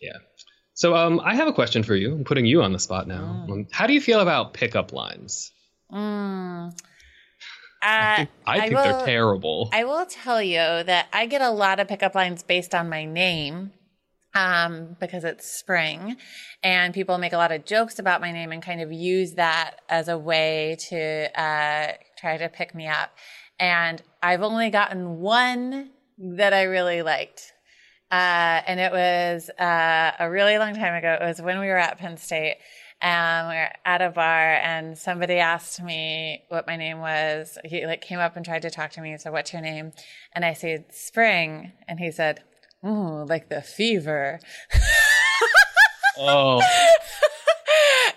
Yeah. 0.00 0.18
So 0.80 0.96
um, 0.96 1.20
I 1.22 1.34
have 1.34 1.46
a 1.46 1.52
question 1.52 1.82
for 1.82 1.94
you. 1.94 2.14
I'm 2.14 2.24
putting 2.24 2.46
you 2.46 2.62
on 2.62 2.72
the 2.72 2.78
spot 2.78 3.06
now. 3.06 3.44
Mm. 3.46 3.68
How 3.70 3.86
do 3.86 3.92
you 3.92 4.00
feel 4.00 4.20
about 4.20 4.54
pickup 4.54 4.94
lines? 4.94 5.52
Mm. 5.92 6.72
Uh, 7.82 7.86
I, 7.86 8.28
I 8.46 8.60
think 8.60 8.74
will, 8.74 8.84
they're 8.84 9.06
terrible. 9.06 9.70
I 9.72 9.84
will 9.84 10.04
tell 10.04 10.42
you 10.42 10.58
that 10.58 11.08
I 11.14 11.24
get 11.24 11.40
a 11.40 11.48
lot 11.48 11.80
of 11.80 11.88
pickup 11.88 12.14
lines 12.14 12.42
based 12.42 12.74
on 12.74 12.90
my 12.90 13.06
name 13.06 13.72
um, 14.34 14.98
because 15.00 15.24
it's 15.24 15.50
spring 15.50 16.18
and 16.62 16.92
people 16.92 17.16
make 17.16 17.32
a 17.32 17.38
lot 17.38 17.52
of 17.52 17.64
jokes 17.64 17.98
about 17.98 18.20
my 18.20 18.32
name 18.32 18.52
and 18.52 18.62
kind 18.62 18.82
of 18.82 18.92
use 18.92 19.32
that 19.36 19.76
as 19.88 20.08
a 20.08 20.18
way 20.18 20.76
to 20.90 21.40
uh, 21.40 21.92
try 22.18 22.36
to 22.36 22.50
pick 22.50 22.74
me 22.74 22.86
up. 22.86 23.12
And 23.58 24.02
I've 24.22 24.42
only 24.42 24.68
gotten 24.68 25.20
one 25.20 25.88
that 26.18 26.52
I 26.52 26.64
really 26.64 27.00
liked. 27.00 27.50
Uh, 28.10 28.60
and 28.66 28.80
it 28.80 28.90
was 28.90 29.50
uh, 29.50 30.12
a 30.18 30.28
really 30.30 30.58
long 30.58 30.74
time 30.74 30.94
ago. 30.94 31.16
It 31.20 31.24
was 31.24 31.40
when 31.40 31.60
we 31.60 31.66
were 31.66 31.76
at 31.76 31.98
Penn 31.98 32.16
State. 32.16 32.56
And 33.02 33.48
we 33.48 33.54
were 33.54 33.70
at 33.86 34.02
a 34.02 34.10
bar, 34.10 34.56
and 34.56 34.98
somebody 34.98 35.38
asked 35.38 35.82
me 35.82 36.42
what 36.48 36.66
my 36.66 36.76
name 36.76 36.98
was. 36.98 37.56
He 37.64 37.86
like 37.86 38.02
came 38.02 38.18
up 38.18 38.36
and 38.36 38.44
tried 38.44 38.60
to 38.62 38.70
talk 38.70 38.90
to 38.90 39.00
me. 39.00 39.12
and 39.12 39.18
said, 39.20 39.32
"What's 39.32 39.54
your 39.54 39.62
name?" 39.62 39.92
And 40.34 40.44
I 40.44 40.52
said, 40.52 40.84
"Spring." 40.92 41.72
And 41.88 41.98
he 41.98 42.10
said, 42.10 42.42
"Ooh, 42.84 43.24
like 43.24 43.48
the 43.48 43.62
fever." 43.62 44.38
oh. 46.18 46.60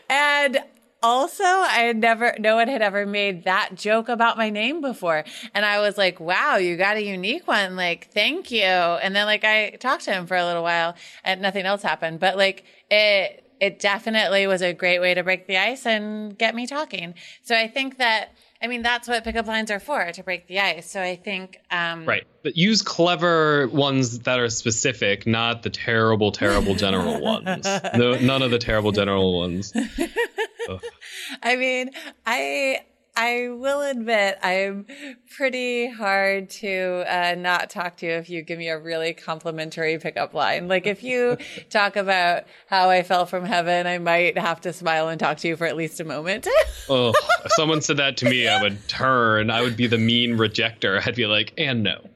and 0.10 0.60
also, 1.03 1.43
I 1.43 1.83
had 1.85 1.97
never, 1.97 2.33
no 2.39 2.55
one 2.55 2.69
had 2.69 2.81
ever 2.81 3.05
made 3.05 3.43
that 3.43 3.75
joke 3.75 4.09
about 4.09 4.37
my 4.37 4.49
name 4.49 4.81
before. 4.81 5.25
And 5.53 5.65
I 5.65 5.81
was 5.81 5.97
like, 5.97 6.19
wow, 6.19 6.55
you 6.55 6.77
got 6.77 6.97
a 6.97 7.03
unique 7.03 7.47
one. 7.47 7.75
Like, 7.75 8.09
thank 8.11 8.49
you. 8.49 8.63
And 8.63 9.15
then 9.15 9.25
like 9.25 9.43
I 9.43 9.71
talked 9.71 10.05
to 10.05 10.13
him 10.13 10.25
for 10.25 10.37
a 10.37 10.45
little 10.45 10.63
while 10.63 10.95
and 11.23 11.41
nothing 11.41 11.65
else 11.65 11.83
happened. 11.83 12.19
But 12.19 12.37
like 12.37 12.63
it, 12.89 13.43
it 13.59 13.79
definitely 13.79 14.47
was 14.47 14.61
a 14.61 14.73
great 14.73 14.99
way 14.99 15.13
to 15.13 15.23
break 15.23 15.45
the 15.45 15.57
ice 15.57 15.85
and 15.85 16.37
get 16.37 16.55
me 16.55 16.65
talking. 16.65 17.13
So 17.43 17.55
I 17.55 17.67
think 17.67 17.97
that, 17.97 18.33
I 18.63 18.67
mean, 18.67 18.82
that's 18.82 19.10
what 19.10 19.26
pickup 19.26 19.45
lines 19.45 19.69
are 19.71 19.80
for, 19.80 20.10
to 20.13 20.23
break 20.23 20.47
the 20.47 20.60
ice. 20.60 20.89
So 20.89 21.02
I 21.02 21.17
think. 21.17 21.60
Um, 21.69 22.06
right. 22.06 22.23
But 22.43 22.56
use 22.56 22.82
clever 22.82 23.67
ones 23.67 24.19
that 24.19 24.39
are 24.39 24.49
specific, 24.49 25.28
not 25.28 25.63
the 25.63 25.69
terrible, 25.69 26.32
terrible 26.32 26.73
general 26.73 27.19
ones. 27.21 27.65
No, 27.95 28.15
none 28.15 28.41
of 28.41 28.52
the 28.52 28.60
terrible 28.60 28.93
general 28.93 29.38
ones. 29.38 29.73
I 31.43 31.58
mean, 31.58 31.91
I 32.26 32.86
I 33.15 33.49
will 33.49 33.82
admit 33.82 34.39
I'm 34.41 34.88
pretty 35.36 35.88
hard 35.88 36.49
to 36.52 37.04
uh, 37.08 37.36
not 37.36 37.69
talk 37.69 37.97
to 37.97 38.08
you 38.08 38.13
if 38.13 38.28
you 38.28 38.41
give 38.41 38.58
me 38.58 38.69
a 38.69 38.80
really 38.80 39.13
complimentary 39.13 39.99
pickup 39.99 40.34
line. 40.34 40.67
Like 40.67 40.88
if 40.88 41.04
you 41.04 41.38
talk 41.69 41.95
about 41.95 42.45
how 42.67 42.89
I 42.89 43.04
fell 43.04 43.28
from 43.28 43.45
heaven, 43.45 43.86
I 43.86 43.99
might 43.99 44.38
have 44.38 44.62
to 44.62 44.73
smile 44.73 45.10
and 45.10 45.19
talk 45.19 45.38
to 45.38 45.47
you 45.47 45.56
for 45.56 45.65
at 45.67 45.76
least 45.76 45.99
a 45.99 46.04
moment. 46.04 46.47
oh, 46.89 47.13
if 47.45 47.52
someone 47.52 47.82
said 47.82 47.97
that 47.97 48.17
to 48.17 48.26
me, 48.30 48.47
I 48.47 48.62
would 48.62 48.88
turn. 48.88 49.52
I 49.52 49.62
would 49.62 49.78
be 49.78 49.86
the 49.86 49.99
mean 49.99 50.36
rejector. 50.36 51.02
I'd 51.06 51.15
be 51.15 51.28
like, 51.28 51.54
and 51.58 51.84
no. 51.84 52.10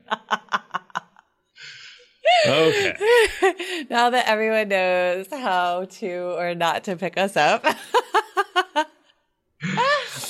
Okay. 2.46 2.94
now 3.90 4.10
that 4.10 4.26
everyone 4.28 4.70
knows 4.70 5.28
how 5.30 5.86
to 5.86 6.38
or 6.38 6.56
not 6.56 6.84
to 6.86 6.96
pick 6.96 7.18
us 7.18 7.36
up. 7.36 7.66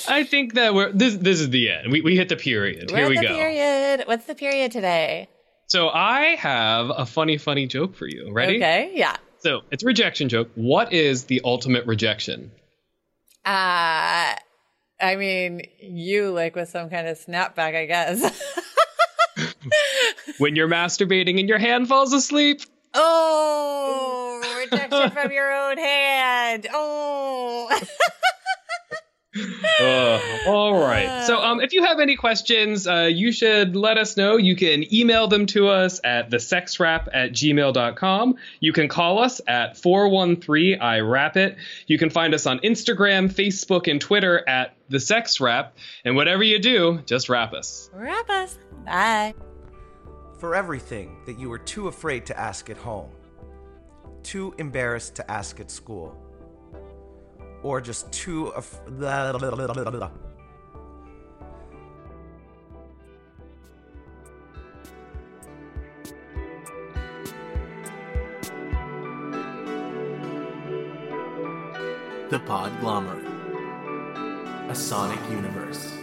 I 0.08 0.24
think 0.24 0.54
that 0.56 0.74
we're 0.74 0.92
this. 0.92 1.16
This 1.16 1.40
is 1.40 1.50
the 1.50 1.70
end. 1.70 1.92
We 1.92 2.02
we 2.02 2.16
hit 2.16 2.30
the 2.30 2.36
period. 2.36 2.92
We're 2.92 2.98
Here 2.98 3.10
we 3.10 3.18
the 3.18 3.24
go. 3.24 3.36
Period. 3.36 4.04
What's 4.06 4.26
the 4.26 4.36
period 4.36 4.72
today? 4.72 5.30
So 5.68 5.90
I 5.90 6.36
have 6.38 6.90
a 6.96 7.06
funny, 7.06 7.38
funny 7.38 7.68
joke 7.68 7.96
for 7.96 8.08
you. 8.08 8.32
Ready? 8.32 8.58
Okay. 8.58 8.92
Yeah. 8.94 9.18
So 9.40 9.62
it's 9.70 9.84
a 9.84 9.86
rejection 9.86 10.30
joke. 10.30 10.50
What 10.56 10.94
is 10.94 11.26
the 11.26 11.42
ultimate 11.44 11.86
rejection? 11.86 12.52
Uh 13.46 14.34
I 15.00 15.16
mean, 15.16 15.62
you 15.80 16.32
like 16.32 16.56
with 16.56 16.70
some 16.70 16.90
kind 16.90 17.08
of 17.08 17.20
snapback, 17.20 17.76
I 17.76 17.86
guess. 17.86 18.44
when 20.40 20.56
you're 20.56 20.68
masturbating 20.68 21.40
and 21.40 21.48
your 21.48 21.60
hand 21.60 21.88
falls 21.88 22.14
asleep. 22.14 22.62
Oh, 22.94 24.42
rejection 24.60 25.12
from 25.12 25.32
your 25.32 25.52
own 25.52 25.78
hand. 25.78 26.68
Oh. 26.74 26.87
Uh, 29.82 30.20
all 30.48 30.80
right. 30.80 31.24
So, 31.26 31.42
um, 31.42 31.60
if 31.60 31.74
you 31.74 31.84
have 31.84 32.00
any 32.00 32.16
questions, 32.16 32.88
uh, 32.88 33.10
you 33.12 33.32
should 33.32 33.76
let 33.76 33.98
us 33.98 34.18
know. 34.18 34.38
You 34.38 34.56
can 34.56 34.92
email 34.94 35.28
them 35.28 35.46
to 35.48 35.68
us 35.68 36.00
at 36.04 36.30
thesexwrap 36.30 37.08
at 37.14 37.32
gmail.com. 37.32 38.36
You 38.60 38.74
can 38.74 38.88
call 38.88 39.20
us 39.20 39.42
at 39.48 39.78
413 39.78 40.82
I 40.82 41.00
Wrap 41.00 41.38
It. 41.38 41.58
You 41.88 41.98
can 41.98 42.10
find 42.10 42.34
us 42.34 42.46
on 42.46 42.60
Instagram, 42.60 43.32
Facebook, 43.32 43.90
and 43.90 44.00
Twitter 44.00 44.48
at 44.48 44.76
The 44.90 45.00
Sex 45.00 45.40
Wrap. 45.40 45.76
And 46.06 46.16
whatever 46.16 46.44
you 46.44 46.60
do, 46.60 47.02
just 47.06 47.30
wrap 47.30 47.54
us. 47.54 47.90
Wrap 47.94 48.30
us. 48.30 48.58
Bye. 48.86 49.34
For 50.40 50.56
everything 50.56 51.18
that 51.26 51.40
you 51.40 51.50
were 51.50 51.58
too 51.58 51.88
afraid 51.88 52.26
to 52.28 52.40
ask 52.40 52.70
at 52.70 52.78
home, 52.78 53.10
too 54.24 54.54
embarrassed 54.58 55.16
to 55.16 55.32
ask 55.32 55.60
at 55.60 55.72
school 55.72 56.27
or 57.68 57.82
just 57.82 58.10
too. 58.14 58.48
Af- 58.48 58.80
the 72.30 72.40
Podglomerate, 72.40 73.26
a 74.70 74.76
sonic 74.76 75.20
universe. 75.30 75.97